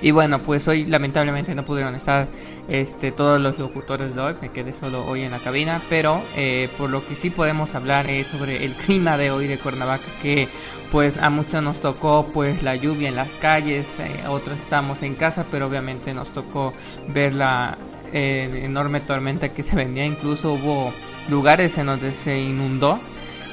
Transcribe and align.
Y 0.00 0.12
bueno, 0.12 0.38
pues 0.38 0.68
hoy 0.68 0.84
lamentablemente 0.84 1.52
no 1.54 1.64
pudieron 1.64 1.96
estar 1.96 2.28
este, 2.68 3.12
todos 3.12 3.40
los 3.40 3.58
locutores 3.58 4.14
de 4.14 4.20
hoy, 4.20 4.34
me 4.40 4.50
quedé 4.50 4.74
solo 4.74 5.06
hoy 5.06 5.22
en 5.22 5.30
la 5.30 5.38
cabina, 5.38 5.80
pero 5.88 6.22
eh, 6.36 6.68
por 6.76 6.90
lo 6.90 7.06
que 7.06 7.16
sí 7.16 7.30
podemos 7.30 7.74
hablar 7.74 8.08
es 8.10 8.26
sobre 8.28 8.64
el 8.64 8.74
clima 8.86 9.16
de 9.16 9.30
hoy 9.30 9.46
de 9.46 9.58
Cuernavaca, 9.58 10.04
que 10.22 10.48
pues 10.92 11.18
a 11.18 11.30
muchos 11.30 11.62
nos 11.62 11.80
tocó 11.80 12.30
pues 12.32 12.62
la 12.62 12.76
lluvia 12.76 13.08
en 13.08 13.16
las 13.16 13.36
calles, 13.36 13.98
eh, 14.00 14.24
otros 14.28 14.58
estamos 14.58 15.02
en 15.02 15.14
casa, 15.14 15.44
pero 15.50 15.66
obviamente 15.66 16.14
nos 16.14 16.30
tocó 16.30 16.72
ver 17.08 17.34
la 17.34 17.78
eh, 18.12 18.62
enorme 18.64 19.00
tormenta 19.00 19.50
que 19.50 19.62
se 19.62 19.76
venía, 19.76 20.06
incluso 20.06 20.52
hubo 20.52 20.92
lugares 21.30 21.76
en 21.78 21.86
donde 21.86 22.12
se 22.12 22.38
inundó 22.38 22.98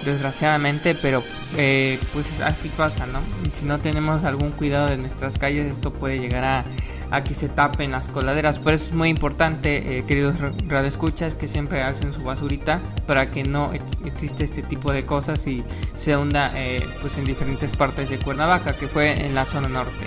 desgraciadamente, 0.04 0.96
pero 0.96 1.24
eh, 1.58 2.00
pues 2.14 2.40
así 2.42 2.70
pasa, 2.70 3.06
¿no? 3.08 3.20
Si 3.54 3.66
no 3.66 3.80
tenemos 3.80 4.24
algún 4.24 4.52
cuidado 4.52 4.88
de 4.88 4.98
nuestras 4.98 5.38
calles, 5.38 5.72
esto 5.72 5.92
puede 5.92 6.20
llegar 6.20 6.44
a, 6.44 6.66
a 7.12 7.24
que 7.24 7.34
se 7.34 7.50
tapen 7.50 7.92
las 7.92 8.08
coladeras. 8.10 8.60
Por 8.60 8.74
eso 8.74 8.86
es 8.86 8.94
muy 8.94 9.10
importante, 9.10 10.00
eh, 10.00 10.06
queridos 10.06 10.36
radioescuchas, 10.68 11.36
que 11.36 11.48
siempre 11.48 11.82
hacen 11.82 12.14
su 12.14 12.24
basurita 12.24 12.80
para 13.08 13.28
que 13.32 13.44
no 13.44 13.72
existe 14.04 14.46
este 14.46 14.62
tipo 14.62 14.92
de 14.92 15.06
cosas 15.06 15.46
y 15.48 15.64
se 15.96 16.16
hunda 16.16 16.52
eh, 16.56 16.86
pues 17.02 17.18
en 17.18 17.26
diferentes 17.26 17.76
partes 17.76 18.10
de 18.10 18.18
Cuernavaca, 18.18 18.74
que 18.74 18.88
fue 18.88 19.14
en 19.26 19.36
la 19.36 19.46
zona 19.46 19.68
norte. 19.68 20.06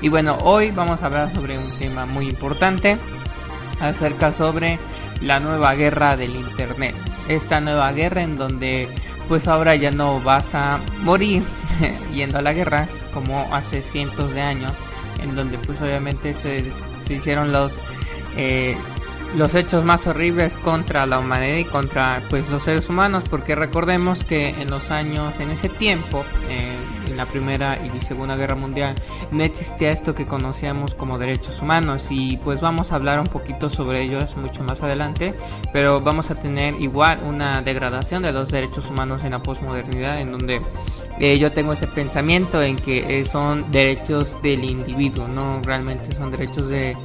Y 0.00 0.08
bueno, 0.08 0.38
hoy 0.42 0.70
vamos 0.70 1.02
a 1.02 1.06
hablar 1.06 1.34
sobre 1.34 1.58
un 1.58 1.70
tema 1.72 2.06
muy 2.06 2.28
importante 2.28 2.96
acerca 3.80 4.32
sobre 4.32 4.78
la 5.20 5.40
nueva 5.40 5.74
guerra 5.74 6.16
del 6.16 6.36
internet. 6.36 6.94
Esta 7.28 7.60
nueva 7.60 7.92
guerra 7.92 8.22
en 8.22 8.38
donde 8.38 8.88
pues 9.28 9.46
ahora 9.46 9.76
ya 9.76 9.90
no 9.90 10.20
vas 10.20 10.54
a 10.54 10.80
morir 11.02 11.42
yendo 12.14 12.38
a 12.38 12.42
la 12.42 12.54
guerra 12.54 12.88
como 13.12 13.54
hace 13.54 13.82
cientos 13.82 14.32
de 14.32 14.40
años, 14.40 14.72
en 15.18 15.34
donde 15.34 15.58
pues 15.58 15.80
obviamente 15.80 16.34
se, 16.34 16.70
se 17.02 17.14
hicieron 17.14 17.52
los 17.52 17.78
eh, 18.36 18.76
los 19.36 19.54
hechos 19.54 19.84
más 19.84 20.06
horribles 20.06 20.56
contra 20.58 21.04
la 21.06 21.18
humanidad 21.18 21.58
y 21.58 21.64
contra 21.64 22.22
pues 22.30 22.48
los 22.48 22.62
seres 22.62 22.88
humanos, 22.88 23.24
porque 23.28 23.54
recordemos 23.54 24.24
que 24.24 24.48
en 24.48 24.70
los 24.70 24.90
años, 24.90 25.38
en 25.38 25.50
ese 25.50 25.68
tiempo, 25.68 26.24
eh, 26.48 26.74
la 27.14 27.26
Primera 27.26 27.78
y 27.84 28.00
Segunda 28.00 28.36
Guerra 28.36 28.54
Mundial, 28.54 28.94
no 29.30 29.42
existía 29.42 29.90
esto 29.90 30.14
que 30.14 30.26
conocíamos 30.26 30.94
como 30.94 31.18
derechos 31.18 31.60
humanos 31.60 32.06
y 32.10 32.36
pues 32.38 32.60
vamos 32.60 32.92
a 32.92 32.94
hablar 32.94 33.18
un 33.18 33.26
poquito 33.26 33.68
sobre 33.68 34.02
ellos 34.02 34.36
mucho 34.36 34.62
más 34.62 34.82
adelante, 34.82 35.34
pero 35.72 36.00
vamos 36.00 36.30
a 36.30 36.36
tener 36.36 36.80
igual 36.80 37.20
una 37.24 37.60
degradación 37.60 38.22
de 38.22 38.32
los 38.32 38.48
derechos 38.48 38.88
humanos 38.88 39.24
en 39.24 39.32
la 39.32 39.42
posmodernidad 39.42 40.20
en 40.20 40.30
donde 40.30 40.62
eh, 41.20 41.38
yo 41.38 41.52
tengo 41.52 41.72
ese 41.72 41.86
pensamiento 41.86 42.62
en 42.62 42.76
que 42.76 43.20
eh, 43.20 43.24
son 43.24 43.70
derechos 43.70 44.40
del 44.42 44.64
individuo, 44.64 45.28
no 45.28 45.60
realmente 45.64 46.14
son 46.16 46.30
derechos 46.30 46.68
de, 46.68 46.96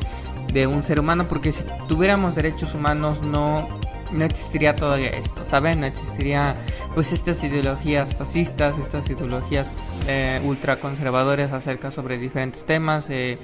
de 0.53 0.68
un 0.68 0.84
ser 0.84 1.00
humano, 1.00 1.28
porque 1.28 1.51
si 1.51 1.63
tuviéramos 1.88 2.35
derechos 2.35 2.73
humanos 2.73 3.22
no 3.25 3.68
no 4.13 4.25
existiría 4.25 4.75
todavía 4.75 5.09
esto, 5.09 5.44
¿saben? 5.46 5.81
No 5.81 5.88
existiría 5.88 6.56
pues 6.94 7.12
estas 7.12 7.44
ideologías 7.44 8.16
fascistas, 8.16 8.78
estas 8.78 9.09
ideologías 9.09 9.73
eh, 10.07 10.40
ultraconservadoras 10.44 11.52
acerca 11.52 11.91
sobre 11.91 12.18
diferentes 12.18 12.66
temas, 12.66 13.07
eh, 13.09 13.38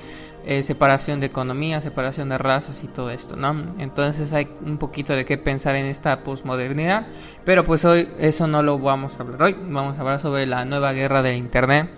eh, 0.45 0.63
separación 0.63 1.19
de 1.19 1.27
economía, 1.27 1.81
separación 1.81 2.29
de 2.29 2.37
razas 2.37 2.83
y 2.83 2.87
todo 2.87 3.11
esto, 3.11 3.35
¿no? 3.35 3.75
Entonces 3.77 4.33
hay 4.33 4.47
un 4.65 4.77
poquito 4.77 5.13
de 5.13 5.25
qué 5.25 5.37
pensar 5.37 5.75
en 5.75 5.85
esta 5.85 6.23
posmodernidad, 6.23 7.07
pero 7.45 7.63
pues 7.63 7.85
hoy 7.85 8.09
eso 8.19 8.47
no 8.47 8.63
lo 8.63 8.79
vamos 8.79 9.19
a 9.19 9.23
hablar 9.23 9.43
hoy, 9.43 9.55
vamos 9.59 9.97
a 9.97 10.01
hablar 10.01 10.21
sobre 10.21 10.45
la 10.45 10.65
nueva 10.65 10.93
guerra 10.93 11.21
del 11.21 11.37
Internet. 11.37 11.89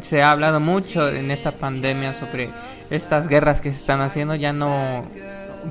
Se 0.00 0.22
ha 0.22 0.30
hablado 0.30 0.60
mucho 0.60 1.08
en 1.08 1.30
esta 1.30 1.52
pandemia 1.52 2.12
sobre 2.12 2.50
estas 2.90 3.28
guerras 3.28 3.60
que 3.60 3.72
se 3.72 3.80
están 3.80 4.00
haciendo, 4.00 4.34
ya 4.34 4.52
no 4.52 5.04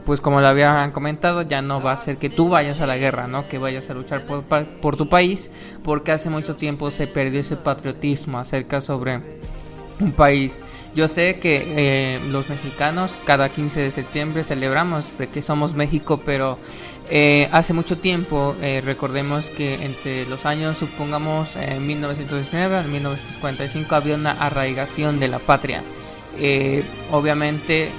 pues 0.06 0.22
como 0.22 0.40
lo 0.42 0.48
habían 0.48 0.92
comentado, 0.92 1.42
ya 1.42 1.62
no 1.62 1.82
va 1.82 1.94
a 1.94 1.98
ser 1.98 2.18
que 2.18 2.30
tú 2.30 2.50
vayas 2.50 2.82
a 2.82 2.88
la 2.88 2.98
guerra, 2.98 3.28
¿no? 3.28 3.48
Que 3.48 3.58
vayas 3.58 3.90
a 3.90 3.94
luchar 3.94 4.26
por, 4.26 4.44
por 4.44 4.98
tu 4.98 5.10
país, 5.10 5.50
porque 5.84 6.12
hace 6.12 6.30
mucho 6.30 6.56
tiempo 6.56 6.92
se 6.92 7.08
perdió 7.08 7.42
ese 7.42 7.56
patriotismo 7.56 8.38
acerca 8.40 8.82
sobre 8.82 9.20
un 10.00 10.12
país. 10.12 10.54
Yo 10.96 11.08
sé 11.08 11.40
que 11.40 11.64
eh, 11.78 12.20
los 12.30 12.50
mexicanos 12.50 13.12
cada 13.26 13.50
15 13.50 13.80
de 13.80 13.92
septiembre 13.92 14.44
celebramos 14.44 15.18
de 15.18 15.28
que 15.28 15.42
somos 15.42 15.74
México, 15.74 16.22
pero 16.26 16.58
eh, 17.10 17.48
hace 17.52 17.74
mucho 17.74 17.98
tiempo, 17.98 18.56
eh, 18.62 18.82
recordemos 18.84 19.46
que 19.50 19.86
entre 19.86 20.26
los 20.26 20.46
años, 20.46 20.78
supongamos, 20.78 21.56
en 21.56 21.86
1919 21.86 22.78
a 22.78 22.82
1945 22.84 23.96
había 23.96 24.16
una 24.16 24.32
arraigación 24.32 25.20
de 25.20 25.28
la 25.28 25.40
patria. 25.40 25.84
obviamente 27.12 27.90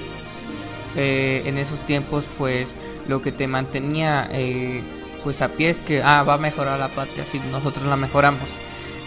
eh, 0.95 1.43
en 1.45 1.57
esos 1.57 1.83
tiempos 1.85 2.25
pues 2.37 2.67
lo 3.07 3.21
que 3.21 3.31
te 3.31 3.47
mantenía 3.47 4.27
eh, 4.29 4.81
pues 5.23 5.41
a 5.41 5.47
pie 5.47 5.69
es 5.69 5.79
que 5.79 6.03
ah, 6.03 6.23
va 6.23 6.33
a 6.33 6.37
mejorar 6.37 6.77
la 6.79 6.89
patria 6.89 7.23
si 7.23 7.39
nosotros 7.51 7.85
la 7.85 7.95
mejoramos 7.95 8.49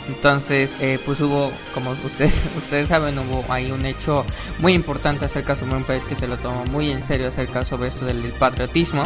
entonces 0.08 0.76
eh, 0.80 0.98
pues 1.04 1.20
hubo 1.20 1.50
como 1.72 1.90
ustedes 1.90 2.50
ustedes 2.56 2.88
saben 2.88 3.18
hubo 3.18 3.44
ahí 3.52 3.70
un 3.70 3.84
hecho 3.86 4.24
muy 4.58 4.74
importante 4.74 5.24
acerca 5.24 5.56
sobre 5.56 5.76
un 5.76 5.84
país 5.84 6.04
que 6.04 6.16
se 6.16 6.28
lo 6.28 6.36
tomó 6.38 6.64
muy 6.70 6.90
en 6.90 7.02
serio 7.02 7.28
acerca 7.28 7.64
sobre 7.64 7.88
esto 7.88 8.04
del, 8.04 8.22
patriotismo. 8.38 9.04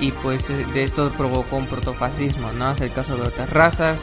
Y 0.00 0.10
pues 0.10 0.48
de 0.48 0.82
esto 0.82 1.12
provocó 1.16 1.56
un 1.56 1.66
protofascismo 1.66 2.50
no 2.52 2.66
acerca 2.66 3.04
sobre 3.04 3.22
otras 3.28 3.48
razas. 3.50 4.00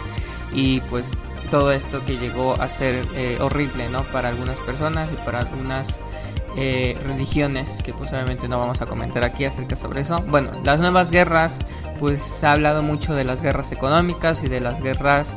Y 0.54 0.80
pues 0.82 1.12
todo 1.52 1.72
esto 1.74 2.04
que 2.06 2.18
llegó 2.18 2.54
a 2.62 2.70
ser 2.70 3.06
horrible 3.42 3.90
no 3.90 4.02
para 4.04 4.30
algunas 4.30 4.58
personas 4.60 5.10
y 5.12 5.22
para 5.26 5.40
algunas 5.40 6.00
eh, 6.58 6.98
religiones 7.06 7.82
que 7.82 7.94
pues 7.94 8.12
no 8.12 8.60
vamos 8.60 8.82
a 8.82 8.86
comentar 8.86 9.26
aquí 9.26 9.46
acerca 9.46 9.78
sobre 9.78 10.02
eso. 10.02 10.18
Bueno, 10.28 10.52
las 10.66 10.82
nuevas 10.82 11.10
guerras, 11.10 11.58
pues 11.98 12.22
se 12.22 12.46
ha 12.46 12.52
hablado 12.52 12.84
mucho 12.84 13.14
de 13.14 13.24
las 13.24 13.42
guerras 13.42 13.72
económicas 13.72 14.44
y 14.44 14.48
de 14.48 14.60
las 14.60 14.82
guerras 14.82 15.34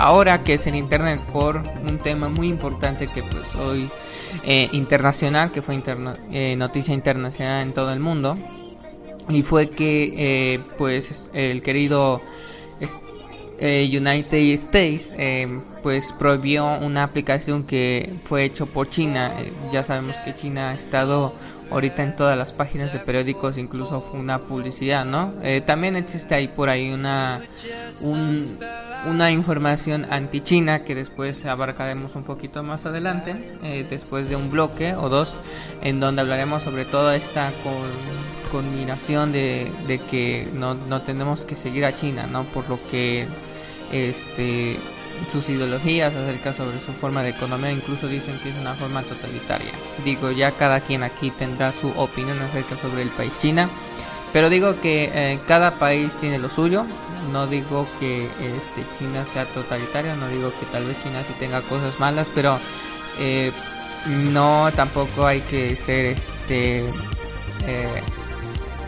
ahora 0.00 0.42
que 0.42 0.54
es 0.54 0.66
en 0.66 0.74
internet 0.74 1.20
por 1.32 1.56
un 1.56 1.98
tema 1.98 2.28
muy 2.28 2.48
importante 2.48 3.06
que 3.06 3.22
pues 3.22 3.54
hoy 3.54 3.88
eh, 4.44 4.68
internacional, 4.72 5.52
que 5.52 5.62
fue 5.62 5.80
eh, 6.32 6.56
noticia 6.56 6.94
internacional 6.94 7.62
en 7.62 7.74
todo 7.74 7.92
el 7.92 8.00
mundo 8.00 8.36
y 9.28 9.42
fue 9.42 9.70
que 9.70 10.60
pues 10.78 11.28
el 11.32 11.62
querido 11.62 12.20
eh, 13.62 13.86
United 13.92 14.54
States 14.54 15.12
eh, 15.18 15.46
pues 15.82 16.14
prohibió 16.14 16.78
una 16.78 17.02
aplicación 17.02 17.64
que 17.64 18.14
fue 18.24 18.44
hecho 18.44 18.64
por 18.64 18.88
China. 18.88 19.34
Eh, 19.38 19.52
ya 19.70 19.84
sabemos 19.84 20.16
que 20.24 20.34
China 20.34 20.70
ha 20.70 20.74
estado 20.74 21.34
ahorita 21.70 22.02
en 22.02 22.16
todas 22.16 22.36
las 22.36 22.52
páginas 22.52 22.92
de 22.92 22.98
periódicos, 22.98 23.58
incluso 23.58 24.04
una 24.12 24.40
publicidad, 24.40 25.04
¿no? 25.04 25.32
también 25.66 25.96
existe 25.96 26.34
ahí 26.34 26.48
por 26.48 26.68
ahí 26.68 26.92
una 26.92 27.40
una 29.06 29.30
información 29.30 30.06
anti-China 30.10 30.84
que 30.84 30.94
después 30.94 31.44
abarcaremos 31.46 32.14
un 32.16 32.24
poquito 32.24 32.62
más 32.62 32.86
adelante, 32.86 33.34
después 33.88 34.28
de 34.28 34.36
un 34.36 34.50
bloque 34.50 34.94
o 34.94 35.08
dos, 35.08 35.34
en 35.82 36.00
donde 36.00 36.20
hablaremos 36.20 36.62
sobre 36.62 36.84
toda 36.84 37.16
esta 37.16 37.50
con, 37.62 37.72
combinación 38.50 39.32
de, 39.32 39.70
de 39.86 39.98
que 39.98 40.48
no, 40.54 40.74
no 40.74 41.02
tenemos 41.02 41.44
que 41.44 41.56
seguir 41.56 41.84
a 41.84 41.94
China, 41.94 42.26
¿no? 42.30 42.44
Por 42.44 42.68
lo 42.68 42.78
que 42.90 43.26
este 43.92 44.76
sus 45.30 45.48
ideologías 45.48 46.14
acerca 46.14 46.52
sobre 46.52 46.78
su 46.80 46.92
forma 46.92 47.22
de 47.22 47.30
economía, 47.30 47.72
incluso 47.72 48.08
dicen 48.08 48.38
que 48.42 48.50
es 48.50 48.56
una 48.56 48.74
forma 48.74 49.02
totalitaria. 49.02 49.72
Digo, 50.04 50.30
ya 50.30 50.52
cada 50.52 50.80
quien 50.80 51.02
aquí 51.02 51.30
tendrá 51.30 51.72
su 51.72 51.88
opinión 51.90 52.40
acerca 52.40 52.76
sobre 52.76 53.02
el 53.02 53.08
país 53.08 53.32
China, 53.40 53.68
Pero 54.32 54.48
digo 54.48 54.80
que 54.80 55.10
eh, 55.12 55.40
cada 55.48 55.72
país 55.72 56.14
tiene 56.20 56.38
lo 56.38 56.48
suyo. 56.50 56.84
No 57.32 57.48
digo 57.48 57.86
que 57.98 58.26
este, 58.26 58.84
China 58.96 59.24
sea 59.32 59.44
totalitario, 59.44 60.14
no 60.16 60.28
digo 60.28 60.52
que 60.58 60.66
tal 60.66 60.84
vez 60.86 60.96
China 61.02 61.20
sí 61.26 61.34
tenga 61.40 61.62
cosas 61.62 61.98
malas, 61.98 62.28
pero 62.32 62.60
eh, 63.18 63.50
no 64.32 64.70
tampoco 64.76 65.26
hay 65.26 65.40
que 65.40 65.74
ser 65.74 66.06
este 66.06 66.88
eh, 67.66 68.02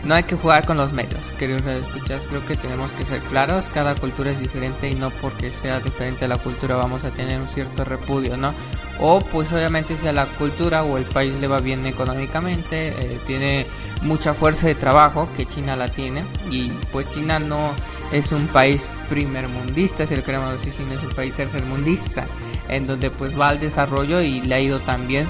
no 0.03 0.15
hay 0.15 0.23
que 0.23 0.35
jugar 0.35 0.65
con 0.65 0.77
los 0.77 0.91
medios, 0.91 1.21
queridos 1.39 1.63
escuchas. 1.65 2.23
Creo 2.27 2.45
que 2.45 2.55
tenemos 2.55 2.91
que 2.91 3.03
ser 3.05 3.21
claros. 3.21 3.69
Cada 3.73 3.95
cultura 3.95 4.31
es 4.31 4.39
diferente 4.39 4.89
y 4.89 4.93
no 4.93 5.09
porque 5.09 5.51
sea 5.51 5.79
diferente 5.79 6.25
a 6.25 6.27
la 6.27 6.37
cultura 6.37 6.75
vamos 6.75 7.03
a 7.03 7.11
tener 7.11 7.39
un 7.39 7.47
cierto 7.47 7.85
repudio, 7.85 8.35
¿no? 8.35 8.53
O 8.99 9.19
pues 9.19 9.51
obviamente 9.51 9.97
si 9.97 10.07
a 10.07 10.13
la 10.13 10.25
cultura 10.25 10.83
o 10.83 10.97
el 10.97 11.05
país 11.05 11.33
le 11.39 11.47
va 11.47 11.59
bien 11.59 11.85
económicamente, 11.85 12.89
eh, 12.89 13.19
tiene 13.25 13.65
mucha 14.01 14.33
fuerza 14.33 14.67
de 14.67 14.75
trabajo, 14.75 15.27
que 15.37 15.45
China 15.45 15.75
la 15.75 15.87
tiene, 15.87 16.23
y 16.51 16.69
pues 16.91 17.09
China 17.11 17.39
no 17.39 17.73
es 18.11 18.31
un 18.31 18.47
país 18.47 18.85
primermundista, 19.09 20.05
si 20.05 20.15
lo 20.15 20.23
queremos 20.23 20.57
decir, 20.57 20.73
sino 20.73 20.93
es 20.93 21.03
un 21.03 21.09
país 21.09 21.33
tercermundista, 21.33 22.27
en 22.69 22.85
donde 22.85 23.09
pues 23.09 23.39
va 23.39 23.47
al 23.47 23.59
desarrollo 23.59 24.21
y 24.21 24.41
le 24.41 24.55
ha 24.55 24.59
ido 24.59 24.79
tan 24.79 25.07
bien 25.07 25.27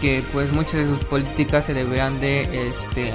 que 0.00 0.22
pues 0.32 0.52
muchas 0.52 0.74
de 0.74 0.86
sus 0.86 1.04
políticas 1.04 1.66
se 1.66 1.74
deberían 1.74 2.20
de 2.20 2.68
este 2.68 3.12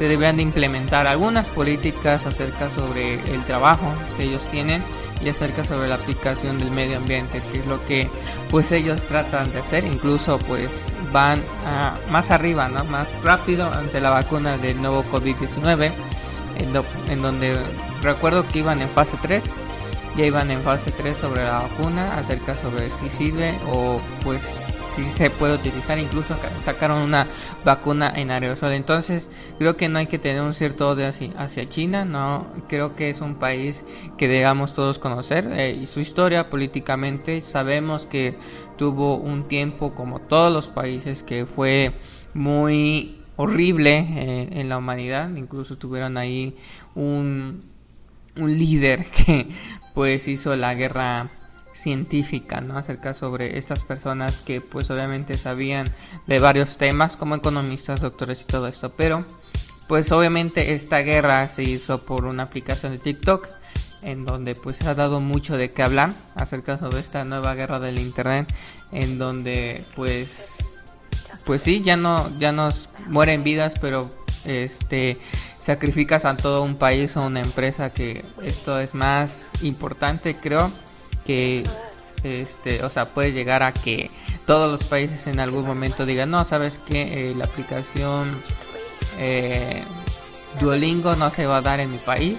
se 0.00 0.08
deberían 0.08 0.38
de 0.38 0.42
implementar 0.42 1.06
algunas 1.06 1.46
políticas 1.50 2.24
acerca 2.24 2.70
sobre 2.70 3.16
el 3.16 3.44
trabajo 3.44 3.92
que 4.16 4.24
ellos 4.24 4.42
tienen 4.50 4.82
y 5.22 5.28
acerca 5.28 5.62
sobre 5.62 5.88
la 5.88 5.96
aplicación 5.96 6.56
del 6.56 6.70
medio 6.70 6.96
ambiente, 6.96 7.42
que 7.52 7.60
es 7.60 7.66
lo 7.66 7.84
que 7.84 8.08
pues 8.48 8.72
ellos 8.72 9.04
tratan 9.04 9.52
de 9.52 9.58
hacer, 9.58 9.84
incluso 9.84 10.38
pues 10.38 10.70
van 11.12 11.42
a, 11.66 11.98
más 12.10 12.30
arriba, 12.30 12.70
¿no? 12.70 12.82
más 12.84 13.08
rápido 13.22 13.70
ante 13.70 14.00
la 14.00 14.08
vacuna 14.08 14.56
del 14.56 14.80
nuevo 14.80 15.04
COVID-19, 15.12 15.92
en, 16.60 17.12
en 17.12 17.20
donde 17.20 17.52
recuerdo 18.00 18.48
que 18.48 18.60
iban 18.60 18.80
en 18.80 18.88
fase 18.88 19.18
3, 19.20 19.52
ya 20.16 20.24
iban 20.24 20.50
en 20.50 20.62
fase 20.62 20.90
3 20.92 21.14
sobre 21.14 21.44
la 21.44 21.68
vacuna, 21.68 22.16
acerca 22.16 22.56
sobre 22.56 22.88
si 22.90 23.10
sirve 23.10 23.54
o 23.74 24.00
pues 24.24 24.40
si 24.94 25.04
se 25.10 25.30
puede 25.30 25.54
utilizar, 25.54 25.98
incluso 25.98 26.36
sacaron 26.60 27.02
una 27.02 27.26
vacuna 27.64 28.12
en 28.14 28.30
aerosol. 28.30 28.72
Entonces, 28.72 29.28
creo 29.58 29.76
que 29.76 29.88
no 29.88 29.98
hay 29.98 30.06
que 30.06 30.18
tener 30.18 30.42
un 30.42 30.52
cierto 30.52 30.88
odio 30.88 31.06
hacia, 31.08 31.68
China, 31.68 32.04
no 32.04 32.46
creo 32.68 32.96
que 32.96 33.10
es 33.10 33.20
un 33.20 33.36
país 33.36 33.84
que 34.18 34.28
debamos 34.28 34.74
todos 34.74 34.98
conocer 34.98 35.48
eh, 35.52 35.78
y 35.80 35.86
su 35.86 36.00
historia 36.00 36.50
políticamente 36.50 37.40
sabemos 37.40 38.06
que 38.06 38.36
tuvo 38.76 39.16
un 39.16 39.44
tiempo 39.44 39.94
como 39.94 40.20
todos 40.20 40.52
los 40.52 40.68
países 40.68 41.22
que 41.22 41.46
fue 41.46 41.92
muy 42.34 43.22
horrible 43.36 43.98
eh, 43.98 44.48
en 44.52 44.68
la 44.68 44.78
humanidad, 44.78 45.30
incluso 45.36 45.78
tuvieron 45.78 46.16
ahí 46.16 46.56
un 46.94 47.70
un 48.36 48.58
líder 48.58 49.06
que 49.10 49.48
pues 49.94 50.28
hizo 50.28 50.56
la 50.56 50.74
guerra 50.74 51.30
científica, 51.72 52.60
¿no? 52.60 52.76
Acerca 52.76 53.14
sobre 53.14 53.58
estas 53.58 53.82
personas 53.82 54.40
que 54.40 54.60
pues 54.60 54.90
obviamente 54.90 55.34
sabían 55.34 55.86
de 56.26 56.38
varios 56.38 56.78
temas 56.78 57.16
como 57.16 57.36
economistas, 57.36 58.00
doctores 58.00 58.42
y 58.42 58.44
todo 58.44 58.68
esto, 58.68 58.90
pero 58.90 59.24
pues 59.88 60.12
obviamente 60.12 60.74
esta 60.74 61.00
guerra 61.00 61.48
se 61.48 61.62
hizo 61.62 62.02
por 62.02 62.24
una 62.24 62.44
aplicación 62.44 62.92
de 62.92 62.98
TikTok 62.98 63.48
en 64.02 64.24
donde 64.24 64.54
pues 64.54 64.86
ha 64.86 64.94
dado 64.94 65.20
mucho 65.20 65.56
de 65.56 65.72
qué 65.72 65.82
hablar 65.82 66.12
acerca 66.34 66.78
sobre 66.78 67.00
esta 67.00 67.24
nueva 67.24 67.54
guerra 67.54 67.80
del 67.80 67.98
internet 67.98 68.52
en 68.92 69.18
donde 69.18 69.84
pues 69.96 70.80
pues 71.44 71.62
sí 71.62 71.82
ya 71.82 71.96
no 71.96 72.16
ya 72.38 72.52
nos 72.52 72.88
mueren 73.08 73.42
vidas 73.42 73.74
pero 73.80 74.10
este 74.44 75.18
sacrificas 75.58 76.24
a 76.24 76.36
todo 76.36 76.62
un 76.62 76.76
país 76.76 77.16
o 77.16 77.22
una 77.22 77.40
empresa 77.40 77.90
que 77.90 78.22
esto 78.42 78.80
es 78.80 78.94
más 78.94 79.50
importante 79.62 80.34
creo 80.34 80.70
que 81.24 81.62
este 82.22 82.84
o 82.84 82.90
sea 82.90 83.06
puede 83.06 83.32
llegar 83.32 83.62
a 83.62 83.72
que 83.72 84.10
todos 84.46 84.70
los 84.70 84.84
países 84.84 85.26
en 85.26 85.40
algún 85.40 85.66
momento 85.66 86.04
digan 86.04 86.30
no 86.30 86.44
sabes 86.44 86.78
que 86.78 87.30
eh, 87.30 87.34
la 87.34 87.44
aplicación 87.44 88.42
eh, 89.18 89.82
Duolingo 90.58 91.14
no 91.16 91.30
se 91.30 91.46
va 91.46 91.58
a 91.58 91.62
dar 91.62 91.80
en 91.80 91.90
mi 91.90 91.98
país 91.98 92.36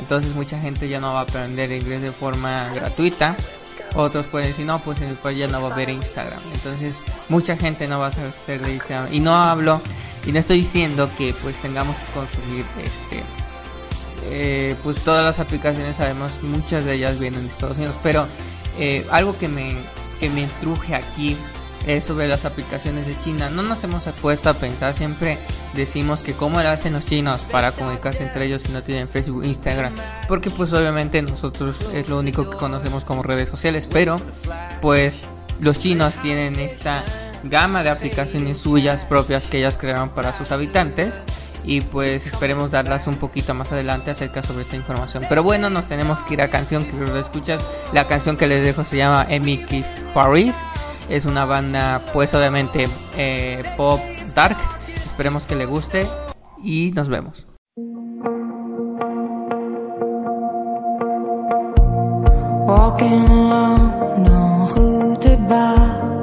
entonces 0.00 0.34
mucha 0.34 0.58
gente 0.58 0.88
ya 0.88 0.98
no 0.98 1.12
va 1.12 1.20
a 1.20 1.22
aprender 1.22 1.70
inglés 1.70 2.00
de 2.00 2.10
forma 2.10 2.72
gratuita. 2.74 3.36
Otros 3.96 4.26
pueden 4.26 4.48
decir 4.48 4.64
no 4.64 4.80
pues 4.80 5.00
en 5.02 5.10
mi 5.10 5.16
país 5.16 5.38
ya 5.38 5.48
no 5.48 5.62
va 5.62 5.70
a 5.70 5.72
haber 5.72 5.90
Instagram 5.90 6.40
entonces 6.52 7.02
mucha 7.28 7.56
gente 7.56 7.86
no 7.86 7.98
va 7.98 8.06
a 8.06 8.12
ser 8.32 8.62
de 8.62 8.72
Instagram. 8.72 9.12
Y 9.12 9.20
no 9.20 9.36
hablo 9.36 9.82
y 10.24 10.32
no 10.32 10.38
estoy 10.38 10.58
diciendo 10.58 11.10
que 11.18 11.34
pues 11.42 11.56
tengamos 11.60 11.96
que 11.96 12.12
consumir 12.12 12.64
este 12.82 13.22
eh, 14.24 14.76
pues 14.82 15.00
todas 15.02 15.24
las 15.24 15.38
aplicaciones 15.38 15.96
sabemos 15.96 16.42
muchas 16.42 16.84
de 16.84 16.94
ellas 16.94 17.18
vienen 17.18 17.46
de 17.46 17.48
Estados 17.48 17.76
Unidos 17.76 17.96
pero 18.02 18.26
eh, 18.78 19.06
algo 19.10 19.36
que 19.38 19.48
me 19.48 19.74
que 20.18 20.28
me 20.30 20.46
truje 20.60 20.94
aquí 20.94 21.36
es 21.86 22.04
sobre 22.04 22.28
las 22.28 22.44
aplicaciones 22.44 23.06
de 23.06 23.18
China. 23.18 23.48
No 23.48 23.62
nos 23.62 23.82
hemos 23.84 24.02
puesto 24.20 24.50
a 24.50 24.54
pensar 24.54 24.94
siempre 24.94 25.38
decimos 25.74 26.22
que 26.22 26.34
cómo 26.34 26.60
lo 26.60 26.68
hacen 26.68 26.92
los 26.92 27.06
chinos 27.06 27.38
para 27.50 27.72
comunicarse 27.72 28.22
entre 28.22 28.46
ellos 28.46 28.62
si 28.62 28.72
no 28.72 28.82
tienen 28.82 29.08
Facebook 29.08 29.44
Instagram 29.44 29.94
porque 30.28 30.50
pues 30.50 30.72
obviamente 30.72 31.22
nosotros 31.22 31.76
es 31.94 32.08
lo 32.08 32.18
único 32.18 32.48
que 32.48 32.56
conocemos 32.56 33.04
como 33.04 33.22
redes 33.22 33.48
sociales 33.48 33.88
pero 33.90 34.20
pues 34.82 35.20
los 35.60 35.78
chinos 35.78 36.14
tienen 36.16 36.58
esta 36.58 37.04
gama 37.44 37.82
de 37.82 37.90
aplicaciones 37.90 38.58
suyas 38.58 39.04
propias 39.04 39.46
que 39.46 39.58
ellas 39.58 39.78
crearon 39.78 40.10
para 40.10 40.36
sus 40.36 40.52
habitantes 40.52 41.20
y 41.64 41.80
pues 41.80 42.26
esperemos 42.26 42.70
darlas 42.70 43.06
un 43.06 43.16
poquito 43.16 43.54
más 43.54 43.72
adelante 43.72 44.10
acerca 44.10 44.42
sobre 44.42 44.62
esta 44.62 44.76
información. 44.76 45.24
Pero 45.28 45.42
bueno, 45.42 45.70
nos 45.70 45.86
tenemos 45.86 46.22
que 46.22 46.34
ir 46.34 46.42
a 46.42 46.48
canción 46.48 46.84
que 46.84 46.96
lo 46.96 47.18
escuchas. 47.18 47.70
La 47.92 48.06
canción 48.06 48.36
que 48.36 48.46
les 48.46 48.62
dejo 48.62 48.84
se 48.84 48.96
llama 48.96 49.26
MX 49.30 50.12
Paris. 50.14 50.54
Es 51.08 51.24
una 51.24 51.44
banda 51.44 52.00
pues 52.12 52.32
obviamente 52.34 52.88
eh, 53.16 53.62
pop 53.76 54.00
dark. 54.34 54.56
Esperemos 54.94 55.46
que 55.46 55.56
le 55.56 55.66
guste 55.66 56.06
y 56.62 56.92
nos 56.92 57.08
vemos. 57.08 57.46
I 65.50 66.19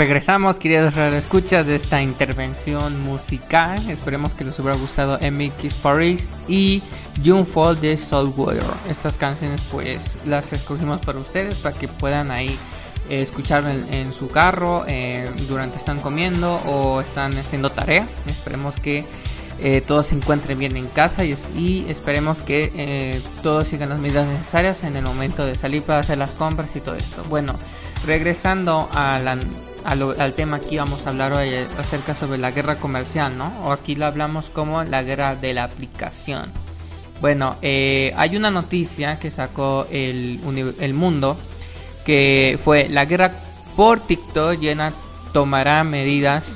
regresamos, 0.00 0.58
queridos 0.58 0.96
escuchas 0.96 1.66
de 1.66 1.76
esta 1.76 2.00
intervención 2.00 3.02
musical. 3.02 3.78
Esperemos 3.90 4.32
que 4.32 4.44
les 4.44 4.58
hubiera 4.58 4.78
gustado 4.78 5.18
MX 5.18 5.74
Paris 5.74 6.30
y 6.48 6.82
June 7.22 7.44
Fall 7.44 7.78
de 7.82 7.98
Water 8.34 8.62
Estas 8.88 9.18
canciones, 9.18 9.60
pues, 9.70 10.16
las 10.24 10.54
escogimos 10.54 11.04
para 11.04 11.18
ustedes 11.18 11.56
para 11.56 11.76
que 11.76 11.86
puedan 11.86 12.30
ahí 12.30 12.48
eh, 13.10 13.20
escuchar 13.20 13.64
en, 13.68 14.14
su 14.14 14.28
carro 14.28 14.86
eh, 14.88 15.28
durante 15.50 15.76
están 15.76 16.00
comiendo 16.00 16.56
o 16.64 17.02
están 17.02 17.36
haciendo 17.36 17.68
tarea. 17.68 18.08
Esperemos 18.26 18.76
que 18.76 19.04
eh, 19.58 19.82
todos 19.86 20.06
se 20.06 20.14
encuentren 20.14 20.58
bien 20.58 20.78
en 20.78 20.86
casa 20.86 21.26
y, 21.26 21.84
esperemos 21.90 22.40
que 22.40 23.20
todos 23.42 23.68
sigan 23.68 23.90
las 23.90 24.00
medidas 24.00 24.26
necesarias 24.26 24.82
en 24.82 24.96
el 24.96 25.04
momento 25.04 25.44
de 25.44 25.54
salir 25.54 25.82
para 25.82 25.98
hacer 25.98 26.16
las 26.16 26.32
compras 26.32 26.74
y 26.74 26.80
todo 26.80 26.94
esto. 26.94 27.22
Bueno, 27.28 27.54
regresando 28.06 28.88
al 29.84 30.32
tema 30.34 30.60
que 30.60 30.74
íbamos 30.76 31.06
a 31.06 31.10
hablar 31.10 31.32
hoy 31.32 31.50
acerca 31.78 32.14
sobre 32.14 32.38
la 32.38 32.50
guerra 32.50 32.76
comercial, 32.76 33.36
¿no? 33.36 33.52
O 33.64 33.72
aquí 33.72 33.94
lo 33.94 34.06
hablamos 34.06 34.50
como 34.50 34.84
la 34.84 35.02
guerra 35.02 35.36
de 35.36 35.54
la 35.54 35.64
aplicación. 35.64 36.50
Bueno, 37.20 37.56
hay 37.62 38.36
una 38.36 38.50
noticia 38.50 39.18
que 39.18 39.30
sacó 39.30 39.86
el, 39.90 40.40
el 40.80 40.94
mundo 40.94 41.36
que 42.04 42.58
fue 42.64 42.88
la 42.88 43.04
guerra 43.04 43.30
por 43.76 44.00
TikTok 44.00 44.58
llena 44.58 44.92
tomará 45.32 45.84
medidas. 45.84 46.54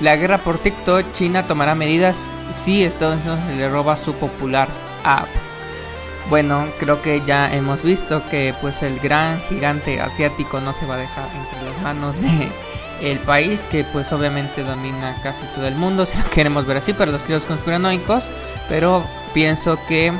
La 0.00 0.16
guerra 0.16 0.38
por 0.38 0.58
TikTok, 0.58 1.12
China 1.14 1.42
tomará 1.46 1.74
medidas 1.74 2.16
si 2.64 2.84
Estados 2.84 3.18
Unidos 3.20 3.40
le 3.56 3.68
roba 3.68 3.96
su 3.96 4.12
popular 4.14 4.68
app. 5.04 5.45
Bueno, 6.28 6.66
creo 6.80 7.00
que 7.02 7.22
ya 7.24 7.54
hemos 7.54 7.82
visto 7.82 8.22
que 8.30 8.52
pues 8.60 8.82
el 8.82 8.98
gran 8.98 9.40
gigante 9.48 10.00
asiático 10.00 10.60
no 10.60 10.72
se 10.72 10.84
va 10.86 10.94
a 10.94 10.98
dejar 10.98 11.28
entre 11.36 11.70
las 11.70 11.82
manos 11.82 12.20
de 12.20 12.48
el 13.00 13.18
país 13.20 13.60
que 13.70 13.84
pues 13.84 14.10
obviamente 14.12 14.64
domina 14.64 15.16
casi 15.22 15.46
todo 15.54 15.66
el 15.66 15.74
mundo, 15.76 16.06
si 16.06 16.16
lo 16.16 16.28
queremos 16.30 16.66
ver 16.66 16.78
así 16.78 16.92
para 16.92 17.12
los 17.12 17.22
críos 17.22 17.44
conspiranoicos, 17.44 18.24
pero 18.68 19.04
pienso 19.34 19.78
que 19.86 20.12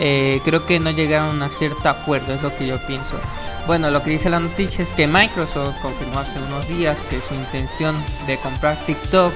eh, 0.00 0.40
creo 0.44 0.66
que 0.66 0.80
no 0.80 0.90
llegaron 0.90 1.42
a 1.42 1.48
cierto 1.50 1.88
acuerdo, 1.88 2.34
es 2.34 2.42
lo 2.42 2.56
que 2.56 2.66
yo 2.66 2.78
pienso. 2.86 3.20
Bueno, 3.66 3.90
lo 3.90 4.02
que 4.02 4.10
dice 4.10 4.28
la 4.28 4.40
noticia 4.40 4.82
es 4.82 4.92
que 4.92 5.06
Microsoft 5.06 5.80
confirmó 5.80 6.18
hace 6.18 6.40
unos 6.48 6.66
días 6.66 6.98
que 7.08 7.20
su 7.20 7.34
intención 7.34 7.94
de 8.26 8.36
comprar 8.38 8.76
TikTok 8.86 9.32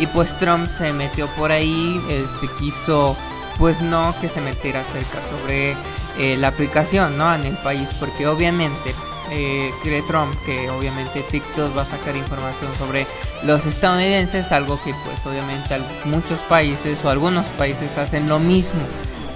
y 0.00 0.06
pues 0.06 0.36
Trump 0.38 0.66
se 0.68 0.92
metió 0.92 1.28
por 1.28 1.52
ahí, 1.52 2.00
este, 2.08 2.48
quiso 2.58 3.16
pues 3.58 3.82
no 3.82 4.14
que 4.20 4.28
se 4.28 4.40
metiera 4.40 4.82
cerca 4.84 5.18
sobre 5.28 5.76
eh, 6.18 6.36
la 6.38 6.48
aplicación 6.48 7.18
¿no? 7.18 7.34
en 7.34 7.44
el 7.44 7.56
país 7.58 7.88
porque 7.98 8.26
obviamente 8.26 8.94
eh, 9.30 9.70
cree 9.82 10.02
Trump 10.02 10.34
que 10.46 10.70
obviamente 10.70 11.22
TikTok 11.22 11.76
va 11.76 11.82
a 11.82 11.84
sacar 11.84 12.16
información 12.16 12.70
sobre 12.78 13.06
los 13.44 13.64
estadounidenses 13.66 14.52
algo 14.52 14.80
que 14.82 14.94
pues 15.04 15.26
obviamente 15.26 15.76
muchos 16.04 16.38
países 16.40 16.98
o 17.04 17.10
algunos 17.10 17.44
países 17.58 17.98
hacen 17.98 18.28
lo 18.28 18.38
mismo 18.38 18.80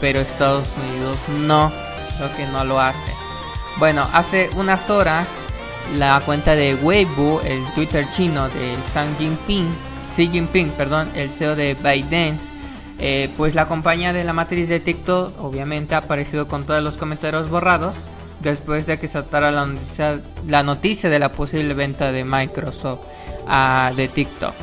pero 0.03 0.21
Estados 0.21 0.67
Unidos 0.77 1.17
no, 1.47 1.73
creo 2.19 2.37
que 2.37 2.47
no 2.49 2.65
lo 2.65 2.81
hace. 2.81 3.13
Bueno, 3.79 4.05
hace 4.13 4.51
unas 4.57 4.91
horas 4.91 5.29
la 5.97 6.21
cuenta 6.27 6.57
de 6.57 6.75
Weibo, 6.75 7.41
el 7.43 7.65
Twitter 7.75 8.05
chino 8.15 8.49
de 8.49 8.77
Xi 8.93 9.17
Jinping, 9.17 9.69
Xi 10.15 10.29
Jinping, 10.29 10.71
perdón, 10.71 11.09
el 11.15 11.31
CEO 11.33 11.55
de 11.55 11.75
ByteDance, 11.75 12.51
eh, 13.05 13.29
pues 13.37 13.57
la 13.57 13.67
compañía 13.67 14.13
de 14.13 14.23
la 14.23 14.33
matriz 14.33 14.69
de 14.69 14.79
TikTok 14.79 15.43
obviamente 15.43 15.97
ha 15.97 15.99
aparecido 15.99 16.47
con 16.47 16.65
todos 16.65 16.81
los 16.85 16.97
comentarios 16.97 17.51
borrados 17.51 17.97
después 18.39 18.87
de 18.87 19.01
que 19.01 19.09
saltara 19.09 19.51
la 19.51 19.67
noticia, 19.67 20.21
la 20.47 20.63
noticia 20.63 21.11
de 21.11 21.19
la 21.19 21.33
posible 21.33 21.75
venta 21.75 22.13
de 22.13 22.25
Microsoft 22.25 23.01
uh, 23.49 23.93
de 23.97 24.07
TikTok. 24.07 24.55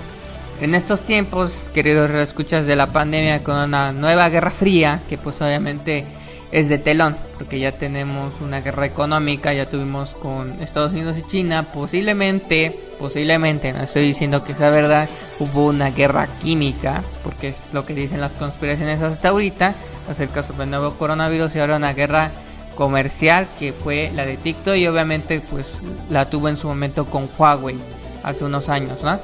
En 0.62 0.74
estos 0.74 1.02
tiempos, 1.04 1.64
queridos 1.74 2.12
escuchas 2.12 2.66
de 2.66 2.78
la 2.78 2.88
pandemia, 2.88 3.44
con 3.44 3.58
una 3.58 3.92
nueva 3.92 4.30
guerra 4.30 4.52
fría, 4.52 5.02
que 5.10 5.18
pues 5.18 5.42
obviamente 5.42 6.06
es 6.52 6.70
de 6.70 6.78
telón, 6.78 7.16
porque 7.38 7.60
ya 7.60 7.72
tenemos 7.72 8.34
una 8.42 8.62
guerra 8.62 8.86
económica, 8.86 9.54
ya 9.54 9.70
tuvimos 9.70 10.12
con 10.12 10.62
Estados 10.62 10.94
Unidos 10.94 11.18
y 11.18 11.28
China, 11.28 11.68
posiblemente, 11.74 12.78
posiblemente, 12.98 13.72
no 13.72 13.84
estoy 13.84 14.04
diciendo 14.04 14.44
que 14.44 14.54
sea 14.54 14.70
verdad, 14.70 15.08
hubo 15.40 15.68
una 15.68 15.92
guerra 15.92 16.28
química, 16.42 17.04
porque 17.24 17.50
es 17.50 17.70
lo 17.74 17.86
que 17.86 17.94
dicen 17.94 18.22
las 18.22 18.34
conspiraciones 18.34 19.02
hasta 19.02 19.30
ahorita, 19.30 19.76
acerca 20.10 20.42
sobre 20.44 20.64
el 20.64 20.72
nuevo 20.72 20.94
coronavirus 20.96 21.56
y 21.56 21.60
ahora 21.60 21.78
una 21.78 21.94
guerra 21.94 22.32
comercial 22.76 23.46
que 23.60 23.74
fue 23.74 24.12
la 24.16 24.26
de 24.26 24.38
TikTok 24.38 24.76
y 24.76 24.88
obviamente 24.88 25.42
pues 25.42 25.78
la 26.10 26.30
tuvo 26.30 26.50
en 26.50 26.58
su 26.58 26.68
momento 26.68 27.06
con 27.06 27.30
Huawei 27.38 27.76
hace 28.24 28.46
unos 28.46 28.70
años, 28.70 29.00
¿no? 29.04 29.20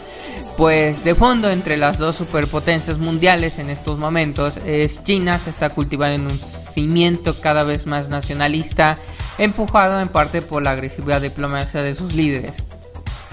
Pues 0.58 1.04
de 1.04 1.16
fondo 1.16 1.50
entre 1.50 1.78
las 1.78 1.98
dos 1.98 2.18
superpotencias 2.18 2.98
mundiales 2.98 3.58
en 3.60 3.70
estos 3.70 3.98
momentos 3.98 4.58
es 4.66 5.04
China 5.04 5.38
se 5.38 5.50
está 5.50 5.70
cultivando 5.70 6.16
en 6.16 6.32
un 6.32 6.40
cimiento 6.76 7.40
cada 7.42 7.64
vez 7.64 7.88
más 7.88 8.10
nacionalista, 8.10 8.98
empujado 9.38 10.02
en 10.02 10.10
parte 10.10 10.42
por 10.42 10.62
la 10.62 10.72
agresividad 10.72 11.22
diplomática 11.22 11.82
de 11.82 11.96
sus 11.96 12.14
líderes 12.14 12.54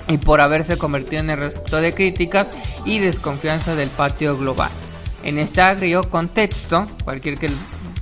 y 0.09 0.19
por 0.19 0.41
haberse 0.41 0.79
convertido 0.79 1.23
en 1.23 1.31
el 1.31 1.39
receptor 1.39 1.81
de 1.81 1.93
críticas 1.93 2.49
y 2.85 3.01
desconfianza 3.01 3.75
del 3.75 3.91
patio 3.91 4.39
global. 4.39 4.71
En 5.25 5.39
este 5.39 5.61
agrio 5.61 6.09
contexto, 6.09 6.87
cualquier, 7.05 7.39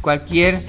cualquier, 0.00 0.62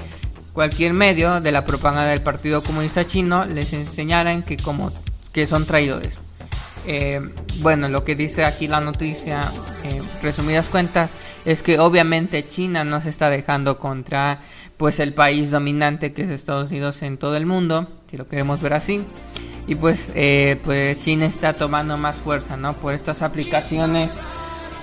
cualquier 0.52 0.92
medio 0.94 1.40
de 1.40 1.52
la 1.52 1.64
propaganda 1.64 2.10
del 2.10 2.22
Partido 2.22 2.62
Comunista 2.62 3.06
Chino 3.06 3.44
les 3.44 3.68
señalan 3.68 4.42
que, 4.42 4.56
como, 4.56 4.90
que 5.32 5.46
son 5.46 5.66
traidores. 5.66 6.18
Eh, 6.86 7.20
bueno, 7.60 7.88
lo 7.88 8.04
que 8.04 8.16
dice 8.16 8.44
aquí 8.44 8.68
la 8.68 8.80
noticia, 8.80 9.42
eh, 9.84 10.00
resumidas 10.22 10.68
cuentas, 10.68 11.10
es 11.44 11.62
que 11.62 11.78
obviamente 11.78 12.48
China 12.48 12.84
no 12.84 13.00
se 13.00 13.10
está 13.10 13.30
dejando 13.30 13.78
contra 13.78 14.40
pues 14.82 14.98
el 14.98 15.14
país 15.14 15.52
dominante 15.52 16.12
que 16.12 16.22
es 16.22 16.30
Estados 16.30 16.72
Unidos 16.72 17.02
en 17.02 17.16
todo 17.16 17.36
el 17.36 17.46
mundo, 17.46 17.86
si 18.10 18.16
lo 18.16 18.26
queremos 18.26 18.60
ver 18.60 18.74
así. 18.74 19.00
Y 19.68 19.76
pues, 19.76 20.10
eh, 20.16 20.58
pues 20.64 21.04
China 21.04 21.26
está 21.26 21.52
tomando 21.52 21.96
más 21.98 22.18
fuerza, 22.18 22.56
¿no? 22.56 22.72
Por 22.72 22.92
estas 22.92 23.22
aplicaciones, 23.22 24.12